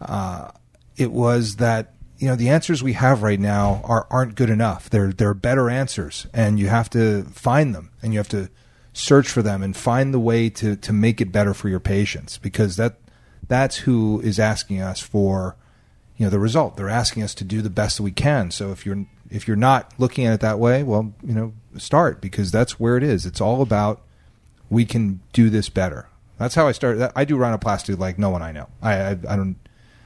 Uh, 0.00 0.50
it 0.96 1.12
was 1.12 1.56
that 1.56 1.94
you 2.18 2.28
know 2.28 2.36
the 2.36 2.50
answers 2.50 2.82
we 2.82 2.92
have 2.92 3.22
right 3.22 3.40
now 3.40 3.80
are 3.84 4.06
aren't 4.10 4.34
good 4.34 4.50
enough. 4.50 4.90
They're 4.90 5.12
they're 5.12 5.34
better 5.34 5.70
answers, 5.70 6.26
and 6.34 6.58
you 6.58 6.68
have 6.68 6.90
to 6.90 7.24
find 7.24 7.74
them, 7.74 7.90
and 8.02 8.12
you 8.12 8.18
have 8.18 8.28
to 8.30 8.50
search 8.92 9.28
for 9.28 9.40
them 9.40 9.62
and 9.62 9.76
find 9.76 10.12
the 10.12 10.20
way 10.20 10.50
to 10.50 10.76
to 10.76 10.92
make 10.92 11.20
it 11.20 11.32
better 11.32 11.54
for 11.54 11.68
your 11.68 11.80
patients 11.80 12.38
because 12.38 12.76
that 12.76 12.98
that's 13.48 13.78
who 13.78 14.20
is 14.20 14.38
asking 14.38 14.80
us 14.80 15.00
for 15.00 15.56
you 16.16 16.26
know 16.26 16.30
the 16.30 16.38
result. 16.38 16.76
They're 16.76 16.90
asking 16.90 17.22
us 17.22 17.34
to 17.36 17.44
do 17.44 17.62
the 17.62 17.70
best 17.70 17.96
that 17.96 18.02
we 18.02 18.12
can. 18.12 18.50
So 18.50 18.70
if 18.70 18.84
you're 18.84 19.06
if 19.30 19.46
you're 19.46 19.56
not 19.56 19.92
looking 19.98 20.26
at 20.26 20.34
it 20.34 20.40
that 20.40 20.58
way, 20.58 20.82
well, 20.82 21.12
you 21.22 21.34
know, 21.34 21.52
start 21.78 22.20
because 22.20 22.50
that's 22.50 22.80
where 22.80 22.96
it 22.96 23.02
is. 23.02 23.26
It's 23.26 23.40
all 23.40 23.62
about 23.62 24.02
we 24.68 24.84
can 24.84 25.20
do 25.32 25.50
this 25.50 25.68
better. 25.68 26.08
That's 26.38 26.54
how 26.54 26.66
I 26.66 26.72
started. 26.72 27.12
I 27.14 27.24
do 27.24 27.36
rhinoplasty 27.36 27.98
like 27.98 28.18
no 28.18 28.30
one 28.30 28.42
I 28.42 28.52
know. 28.52 28.68
I 28.82 28.94
I, 28.94 29.08
I 29.10 29.14
don't 29.14 29.56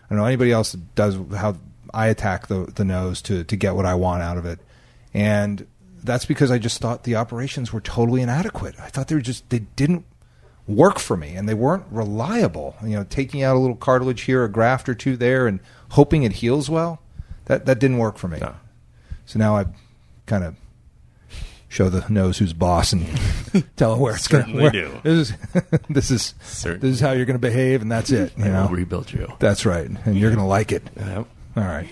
I 0.04 0.10
don't 0.10 0.18
know 0.18 0.24
anybody 0.24 0.52
else 0.52 0.72
that 0.72 0.94
does 0.94 1.16
how 1.36 1.56
I 1.92 2.08
attack 2.08 2.48
the 2.48 2.70
the 2.74 2.84
nose 2.84 3.22
to 3.22 3.44
to 3.44 3.56
get 3.56 3.74
what 3.74 3.86
I 3.86 3.94
want 3.94 4.22
out 4.22 4.36
of 4.36 4.44
it, 4.44 4.58
and 5.12 5.66
that's 6.02 6.26
because 6.26 6.50
I 6.50 6.58
just 6.58 6.80
thought 6.80 7.04
the 7.04 7.16
operations 7.16 7.72
were 7.72 7.80
totally 7.80 8.20
inadequate. 8.20 8.74
I 8.78 8.88
thought 8.88 9.08
they 9.08 9.14
were 9.14 9.20
just 9.20 9.48
they 9.50 9.60
didn't 9.60 10.04
work 10.66 10.98
for 10.98 11.16
me 11.16 11.34
and 11.34 11.48
they 11.48 11.54
weren't 11.54 11.84
reliable. 11.90 12.74
You 12.82 12.96
know, 12.96 13.04
taking 13.04 13.42
out 13.42 13.56
a 13.56 13.58
little 13.58 13.76
cartilage 13.76 14.22
here, 14.22 14.44
a 14.44 14.48
graft 14.48 14.88
or 14.88 14.94
two 14.94 15.16
there, 15.16 15.46
and 15.46 15.60
hoping 15.90 16.24
it 16.24 16.32
heals 16.32 16.68
well. 16.68 17.00
That 17.46 17.66
that 17.66 17.78
didn't 17.78 17.98
work 17.98 18.18
for 18.18 18.28
me. 18.28 18.38
So 19.26 19.38
now 19.38 19.56
I 19.56 19.66
kind 20.26 20.44
of 20.44 20.56
show 21.68 21.88
the 21.88 22.04
nose 22.08 22.38
who's 22.38 22.52
boss 22.52 22.92
and 22.92 23.04
tell 23.76 23.94
him 23.94 24.00
where 24.00 24.14
it's 24.14 24.28
going. 24.28 24.44
Certainly 24.44 24.70
do. 24.70 24.90
This 25.02 25.30
is 25.30 25.34
this 25.88 26.10
is 26.10 26.34
Certainly 26.42 26.88
this 26.88 26.96
is 26.96 27.00
how 27.00 27.12
you're 27.12 27.24
going 27.26 27.38
to 27.38 27.46
behave, 27.46 27.82
and 27.82 27.90
that's 27.90 28.10
it. 28.10 28.32
You 28.38 28.44
I 28.44 28.48
know, 28.48 28.62
will 28.62 28.76
rebuild 28.76 29.12
you. 29.12 29.32
that's 29.38 29.66
right, 29.66 29.88
and 29.88 30.16
you're 30.16 30.30
going 30.30 30.38
to 30.40 30.46
like 30.46 30.70
it. 30.72 30.82
Yep. 30.96 31.26
All 31.56 31.62
right. 31.64 31.88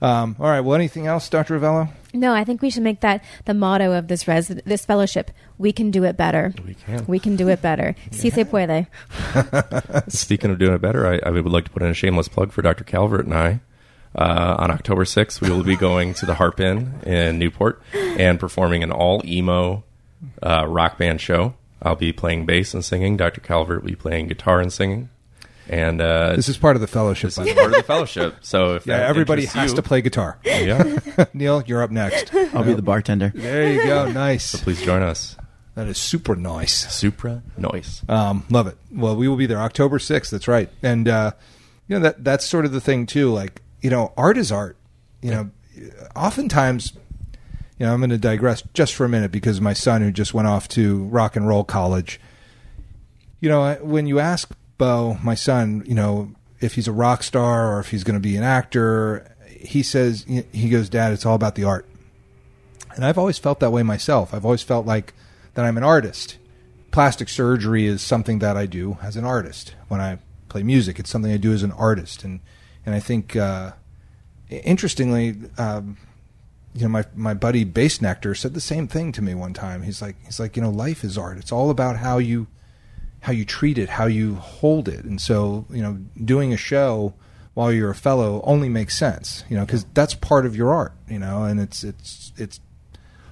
Um, 0.00 0.36
all 0.38 0.46
right. 0.48 0.60
Well, 0.60 0.76
anything 0.76 1.08
else, 1.08 1.28
Dr. 1.28 1.58
Rovelo? 1.58 1.88
No, 2.14 2.32
I 2.32 2.44
think 2.44 2.62
we 2.62 2.70
should 2.70 2.84
make 2.84 3.00
that 3.00 3.22
the 3.46 3.52
motto 3.54 3.92
of 3.92 4.06
this 4.06 4.28
res- 4.28 4.46
this 4.64 4.84
fellowship. 4.86 5.32
We 5.58 5.72
can 5.72 5.90
do 5.90 6.04
it 6.04 6.16
better. 6.16 6.54
We 6.64 6.74
can. 6.74 7.04
We 7.06 7.18
can 7.18 7.34
do 7.36 7.48
it 7.48 7.60
better. 7.60 7.96
Si 8.12 8.30
se 8.30 8.44
puede. 8.44 8.86
Speaking 10.08 10.50
of 10.52 10.58
doing 10.58 10.74
it 10.74 10.80
better, 10.80 11.06
I, 11.06 11.18
I 11.26 11.30
would 11.30 11.44
like 11.46 11.64
to 11.64 11.70
put 11.70 11.82
in 11.82 11.88
a 11.90 11.94
shameless 11.94 12.28
plug 12.28 12.52
for 12.52 12.62
Dr. 12.62 12.84
Calvert 12.84 13.24
and 13.26 13.34
I. 13.34 13.60
Uh, 14.14 14.56
on 14.58 14.70
October 14.70 15.04
6th, 15.04 15.40
we 15.40 15.50
will 15.50 15.62
be 15.62 15.76
going 15.76 16.14
to 16.14 16.26
the 16.26 16.34
Harp 16.34 16.58
Inn 16.60 17.00
in 17.06 17.38
Newport 17.38 17.80
and 17.94 18.40
performing 18.40 18.82
an 18.82 18.90
all 18.90 19.22
emo 19.24 19.84
uh, 20.42 20.66
rock 20.66 20.98
band 20.98 21.20
show. 21.20 21.54
I'll 21.82 21.94
be 21.94 22.12
playing 22.12 22.46
bass 22.46 22.74
and 22.74 22.84
singing. 22.84 23.16
Dr. 23.16 23.40
Calvert 23.40 23.82
will 23.82 23.90
be 23.90 23.94
playing 23.96 24.26
guitar 24.28 24.60
and 24.60 24.72
singing. 24.72 25.10
And 25.68 26.00
uh, 26.00 26.34
This 26.34 26.48
is 26.48 26.56
part 26.56 26.74
of 26.76 26.80
the 26.80 26.86
fellowship. 26.88 27.30
this 27.32 27.38
is 27.46 27.52
part 27.54 27.66
of 27.66 27.72
the 27.76 27.82
fellowship. 27.82 28.36
So 28.40 28.74
if 28.76 28.86
Yeah, 28.86 28.96
everybody 29.06 29.44
has 29.44 29.70
you- 29.70 29.76
to 29.76 29.82
play 29.82 30.00
guitar. 30.00 30.38
Yeah, 30.42 30.98
Neil, 31.34 31.62
you're 31.66 31.82
up 31.82 31.90
next. 31.90 32.34
I'll 32.34 32.64
be 32.64 32.72
the 32.72 32.82
bartender. 32.82 33.30
There 33.34 33.70
you 33.72 33.84
go. 33.84 34.10
Nice. 34.10 34.60
please 34.62 34.82
join 34.82 35.02
us. 35.02 35.36
That 35.74 35.86
is 35.86 35.98
super 35.98 36.34
nice. 36.34 36.92
Supra 36.92 37.42
nice. 37.56 38.02
Um, 38.08 38.44
love 38.50 38.66
it. 38.66 38.76
Well, 38.90 39.14
we 39.14 39.28
will 39.28 39.36
be 39.36 39.46
there 39.46 39.60
October 39.60 39.98
6th. 39.98 40.30
That's 40.30 40.48
right. 40.48 40.68
And, 40.82 41.06
uh, 41.06 41.32
you 41.86 41.96
know, 41.96 42.02
that, 42.02 42.24
that's 42.24 42.44
sort 42.46 42.64
of 42.64 42.72
the 42.72 42.80
thing 42.80 43.06
too. 43.06 43.30
Like, 43.30 43.60
you 43.80 43.90
know, 43.90 44.12
art 44.16 44.38
is 44.38 44.50
art. 44.52 44.76
You 45.22 45.30
know, 45.30 45.50
oftentimes, 46.14 46.92
you 47.78 47.86
know, 47.86 47.92
I'm 47.92 48.00
going 48.00 48.10
to 48.10 48.18
digress 48.18 48.62
just 48.74 48.94
for 48.94 49.04
a 49.04 49.08
minute 49.08 49.32
because 49.32 49.60
my 49.60 49.72
son 49.72 50.02
who 50.02 50.10
just 50.10 50.34
went 50.34 50.48
off 50.48 50.68
to 50.70 51.04
rock 51.04 51.36
and 51.36 51.46
roll 51.46 51.64
college, 51.64 52.20
you 53.40 53.48
know, 53.48 53.74
when 53.82 54.06
you 54.06 54.18
ask 54.18 54.50
Bo, 54.78 55.18
my 55.22 55.34
son, 55.34 55.84
you 55.86 55.94
know, 55.94 56.32
if 56.60 56.74
he's 56.74 56.88
a 56.88 56.92
rock 56.92 57.22
star 57.22 57.72
or 57.72 57.80
if 57.80 57.90
he's 57.90 58.04
going 58.04 58.14
to 58.16 58.20
be 58.20 58.36
an 58.36 58.42
actor, 58.42 59.34
he 59.46 59.82
says, 59.82 60.24
he 60.52 60.68
goes, 60.68 60.88
Dad, 60.88 61.12
it's 61.12 61.26
all 61.26 61.34
about 61.34 61.54
the 61.54 61.64
art. 61.64 61.86
And 62.94 63.04
I've 63.04 63.18
always 63.18 63.38
felt 63.38 63.60
that 63.60 63.70
way 63.70 63.82
myself. 63.84 64.34
I've 64.34 64.44
always 64.44 64.62
felt 64.62 64.86
like 64.86 65.14
that 65.54 65.64
I'm 65.64 65.76
an 65.76 65.84
artist. 65.84 66.38
Plastic 66.90 67.28
surgery 67.28 67.86
is 67.86 68.02
something 68.02 68.40
that 68.40 68.56
I 68.56 68.66
do 68.66 68.98
as 69.02 69.16
an 69.16 69.24
artist. 69.24 69.74
When 69.86 70.00
I 70.00 70.18
play 70.48 70.62
music, 70.62 70.98
it's 70.98 71.10
something 71.10 71.30
I 71.30 71.36
do 71.36 71.52
as 71.52 71.62
an 71.62 71.72
artist. 71.72 72.24
And 72.24 72.40
and 72.88 72.94
I 72.94 73.00
think, 73.00 73.36
uh, 73.36 73.72
interestingly, 74.48 75.36
um, 75.58 75.98
you 76.72 76.80
know, 76.84 76.88
my 76.88 77.04
my 77.14 77.34
buddy 77.34 77.66
Bassnectar 77.66 78.34
said 78.34 78.54
the 78.54 78.62
same 78.62 78.88
thing 78.88 79.12
to 79.12 79.20
me 79.20 79.34
one 79.34 79.52
time. 79.52 79.82
He's 79.82 80.00
like, 80.00 80.16
he's 80.24 80.40
like, 80.40 80.56
you 80.56 80.62
know, 80.62 80.70
life 80.70 81.04
is 81.04 81.18
art. 81.18 81.36
It's 81.36 81.52
all 81.52 81.68
about 81.68 81.98
how 81.98 82.16
you 82.16 82.46
how 83.20 83.32
you 83.32 83.44
treat 83.44 83.76
it, 83.76 83.90
how 83.90 84.06
you 84.06 84.36
hold 84.36 84.88
it. 84.88 85.04
And 85.04 85.20
so, 85.20 85.66
you 85.68 85.82
know, 85.82 85.98
doing 86.24 86.54
a 86.54 86.56
show 86.56 87.12
while 87.52 87.70
you're 87.70 87.90
a 87.90 87.94
fellow 87.94 88.40
only 88.44 88.70
makes 88.70 88.96
sense, 88.96 89.44
you 89.50 89.56
know, 89.58 89.66
because 89.66 89.84
that's 89.92 90.14
part 90.14 90.46
of 90.46 90.56
your 90.56 90.72
art, 90.72 90.94
you 91.10 91.18
know, 91.18 91.44
and 91.44 91.60
it's 91.60 91.84
it's 91.84 92.32
it's 92.38 92.58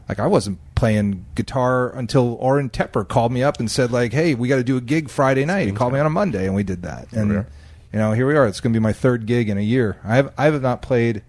like 0.07 0.21
I 0.21 0.27
wasn't 0.27 0.59
playing 0.75 1.25
guitar 1.35 1.97
until 1.97 2.35
Oren 2.35 2.69
Tepper 2.69 3.09
called 3.09 3.33
me 3.33 3.43
up 3.43 3.59
and 3.59 3.71
said 3.71 3.91
like, 3.91 4.13
"Hey, 4.13 4.35
we 4.35 4.49
got 4.49 4.57
to 4.57 4.65
do 4.65 4.77
a 4.77 4.83
gig 4.83 5.09
Friday 5.09 5.47
night." 5.47 5.67
He 5.67 5.73
called 5.73 5.95
me 5.95 5.99
on 5.99 6.05
a 6.05 6.11
Monday, 6.11 6.45
and 6.45 6.55
we 6.55 6.63
did 6.63 6.83
that. 6.83 7.11
And. 7.15 7.47
You 7.93 7.99
know, 7.99 8.13
here 8.13 8.27
we 8.27 8.37
are. 8.37 8.47
It's 8.47 8.61
going 8.61 8.73
to 8.73 8.79
be 8.79 8.83
my 8.83 8.93
third 8.93 9.27
gig 9.27 9.49
in 9.49 9.59
a 9.59 9.63
year. 9.63 9.99
I 10.05 10.17
have 10.17 10.33
I 10.37 10.45
have 10.47 10.61
not 10.63 10.83
played 10.83 11.23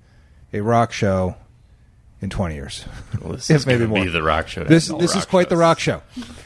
a 0.54 0.62
rock 0.62 0.92
show 0.92 1.36
in 2.22 2.30
20 2.30 2.56
years. 2.56 2.86
Well, 3.22 3.34
this 3.34 3.50
If 3.50 3.58
is 3.58 3.68
maybe 3.68 3.86
more. 3.86 4.04
be 4.04 4.10
the 4.10 4.24
rock 4.24 4.48
show. 4.48 4.64
This 4.64 4.88
this 4.88 5.16
is 5.16 5.26
quite 5.26 5.50
the 5.50 5.58
rock 5.58 5.80
show 5.80 6.02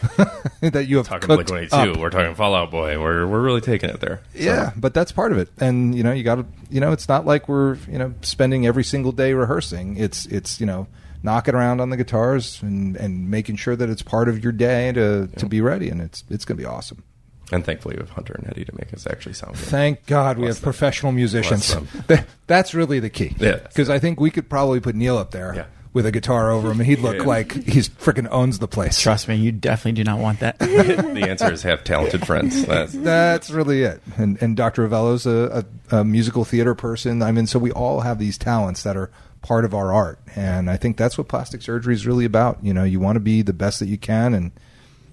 that 0.61 0.87
you 0.87 0.97
have 0.97 1.07
Talking 1.07 1.27
cooked 1.29 1.47
Blink 1.47 1.73
up. 1.73 1.83
22. 1.85 2.01
We're 2.01 2.09
talking 2.09 2.35
Fall 2.35 2.55
Out 2.55 2.71
Boy. 2.71 2.99
We're 2.99 3.25
we're 3.25 3.41
really 3.41 3.61
taking 3.61 3.89
it 3.89 3.99
there. 3.99 4.21
So, 4.33 4.39
Yeah, 4.41 4.73
but 4.75 4.93
that's 4.93 5.11
part 5.11 5.31
of 5.31 5.37
it. 5.37 5.49
And 5.59 5.95
you 5.95 6.03
know, 6.03 6.11
you 6.11 6.23
got 6.23 6.35
to 6.35 6.45
you 6.69 6.79
know, 6.81 6.91
it's 6.91 7.07
not 7.07 7.25
like 7.25 7.47
we're, 7.49 7.75
you 7.89 7.97
know, 7.97 8.13
spending 8.21 8.65
every 8.67 8.83
single 8.83 9.11
day 9.11 9.33
rehearsing. 9.33 9.97
It's 9.97 10.25
it's, 10.27 10.59
you 10.59 10.65
know, 10.65 10.87
knocking 11.23 11.55
around 11.55 11.79
on 11.79 11.89
the 11.89 11.97
guitars 11.97 12.61
and 12.61 12.95
and 12.97 13.29
making 13.31 13.55
sure 13.55 13.75
that 13.75 13.89
it's 13.89 14.01
part 14.01 14.27
of 14.27 14.43
your 14.43 14.51
day 14.51 14.91
to 14.91 15.27
to 15.37 15.45
be 15.45 15.61
ready 15.61 15.89
and 15.89 16.01
it's 16.01 16.23
it's 16.29 16.43
going 16.45 16.57
to 16.57 16.61
be 16.61 16.67
awesome. 16.67 17.03
And 17.51 17.65
thankfully, 17.65 17.95
we 17.95 17.99
have 18.01 18.11
Hunter 18.11 18.33
and 18.33 18.47
Eddie 18.49 18.65
to 18.65 18.73
make 18.77 18.93
us 18.93 19.05
actually 19.05 19.33
sound 19.33 19.53
good. 19.55 19.63
Thank 19.65 20.05
God 20.05 20.37
we 20.37 20.43
Bless 20.45 20.55
have 20.57 20.61
them. 20.61 20.71
professional 20.71 21.11
musicians. 21.11 21.75
That- 22.07 22.25
That's 22.47 22.73
really 22.73 22.99
the 22.99 23.09
key. 23.09 23.35
Yeah. 23.39 23.57
Because 23.57 23.89
I 23.89 23.99
think 23.99 24.19
we 24.19 24.31
could 24.31 24.49
probably 24.49 24.79
put 24.79 24.95
Neil 24.95 25.17
up 25.17 25.31
there 25.31 25.53
Yeah. 25.55 25.65
with 25.93 26.05
a 26.05 26.11
guitar 26.11 26.49
over 26.51 26.71
him 26.71 26.79
and 26.79 26.87
he'd 26.87 26.99
look 26.99 27.17
Yeah. 27.17 27.23
like 27.23 27.51
he's 27.65 27.89
freaking 27.89 28.27
owns 28.31 28.59
the 28.59 28.67
place. 28.67 28.99
Trust 28.99 29.27
me, 29.27 29.35
you 29.35 29.51
definitely 29.51 30.01
do 30.01 30.03
not 30.03 30.19
want 30.19 30.39
that. 30.39 30.59
the 30.59 31.25
answer 31.27 31.51
is 31.51 31.63
have 31.63 31.83
talented 31.83 32.25
friends. 32.25 32.65
That's, 32.65 32.93
That's 32.93 33.49
really 33.51 33.83
it. 33.83 34.01
And 34.17 34.41
and 34.41 34.55
Dr. 34.55 34.83
Rovelo's 34.83 35.25
a, 35.25 35.65
a, 35.91 35.97
a 35.97 36.03
musical 36.05 36.45
theater 36.45 36.73
person. 36.75 37.21
I 37.21 37.31
mean, 37.31 37.47
so 37.47 37.59
we 37.59 37.71
all 37.71 37.99
have 38.01 38.17
these 38.19 38.37
talents 38.37 38.83
that 38.83 38.95
are 38.95 39.11
part 39.41 39.65
of 39.65 39.73
our 39.73 39.91
art, 39.91 40.19
and 40.35 40.69
I 40.69 40.77
think 40.77 40.97
that's 40.97 41.17
what 41.17 41.27
plastic 41.27 41.61
surgery 41.63 41.95
is 41.95 42.05
really 42.05 42.25
about. 42.25 42.59
You 42.63 42.73
know, 42.75 42.83
you 42.83 42.99
want 42.99 43.15
to 43.15 43.19
be 43.21 43.41
the 43.41 43.53
best 43.53 43.79
that 43.79 43.87
you 43.87 43.97
can, 43.97 44.33
and 44.35 44.51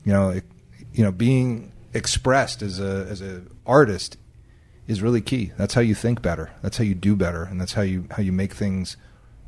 you 0.05 0.13
know, 0.13 0.29
it, 0.31 0.45
you 0.93 1.03
know, 1.03 1.11
being 1.13 1.73
expressed 1.95 2.63
as 2.63 2.79
a 2.81 3.07
as 3.09 3.21
a 3.21 3.43
artist 3.67 4.17
is 4.87 5.03
really 5.03 5.21
key. 5.21 5.53
That's 5.57 5.75
how 5.75 5.81
you 5.81 5.95
think 5.95 6.23
better. 6.23 6.51
That's 6.63 6.79
how 6.79 6.85
you 6.85 6.95
do 6.95 7.15
better, 7.17 7.45
and 7.45 7.61
that's 7.61 7.75
how 7.75 7.83
you 7.83 8.07
how 8.13 8.23
you 8.23 8.33
make 8.33 8.55
things 8.55 8.97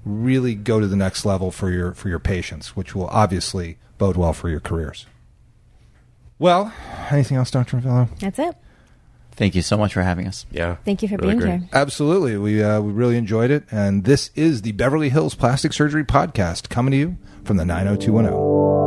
really 0.04 0.54
go 0.54 0.80
to 0.80 0.86
the 0.86 0.96
next 0.96 1.24
level 1.24 1.50
for 1.50 1.70
your 1.70 1.92
for 1.94 2.08
your 2.08 2.18
patients, 2.18 2.76
which 2.76 2.94
will 2.94 3.08
obviously 3.08 3.78
bode 3.98 4.16
well 4.16 4.32
for 4.32 4.48
your 4.48 4.60
careers. 4.60 5.06
Well, 6.38 6.72
anything 7.10 7.36
else, 7.36 7.50
Dr. 7.50 7.76
Rovelo? 7.78 8.08
That's 8.18 8.38
it. 8.38 8.56
Thank 9.32 9.54
you 9.54 9.62
so 9.62 9.76
much 9.76 9.92
for 9.92 10.02
having 10.02 10.26
us. 10.26 10.44
yeah. 10.50 10.76
Thank 10.84 11.02
you 11.02 11.08
for 11.08 11.16
really 11.16 11.34
being 11.34 11.38
great. 11.40 11.60
here. 11.60 11.68
Absolutely. 11.72 12.36
We 12.36 12.62
uh, 12.62 12.80
we 12.80 12.92
really 12.92 13.16
enjoyed 13.16 13.50
it. 13.50 13.64
And 13.70 14.04
this 14.04 14.30
is 14.34 14.62
the 14.62 14.72
Beverly 14.72 15.08
Hills 15.10 15.34
Plastic 15.34 15.72
Surgery 15.72 16.04
Podcast 16.04 16.68
coming 16.68 16.92
to 16.92 16.96
you 16.96 17.18
from 17.44 17.56
the 17.56 17.64
90210. 17.64 18.79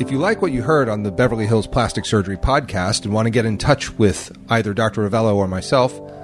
If 0.00 0.10
you 0.10 0.18
like 0.18 0.40
what 0.40 0.52
you 0.52 0.62
heard 0.62 0.88
on 0.88 1.02
the 1.02 1.12
Beverly 1.12 1.46
Hills 1.46 1.66
Plastic 1.66 2.06
Surgery 2.06 2.36
Podcast 2.36 3.04
and 3.04 3.12
want 3.12 3.26
to 3.26 3.30
get 3.30 3.44
in 3.44 3.58
touch 3.58 3.96
with 3.98 4.32
either 4.48 4.72
Dr. 4.72 5.08
Rovelo 5.08 5.34
or 5.34 5.46
myself, 5.46 5.92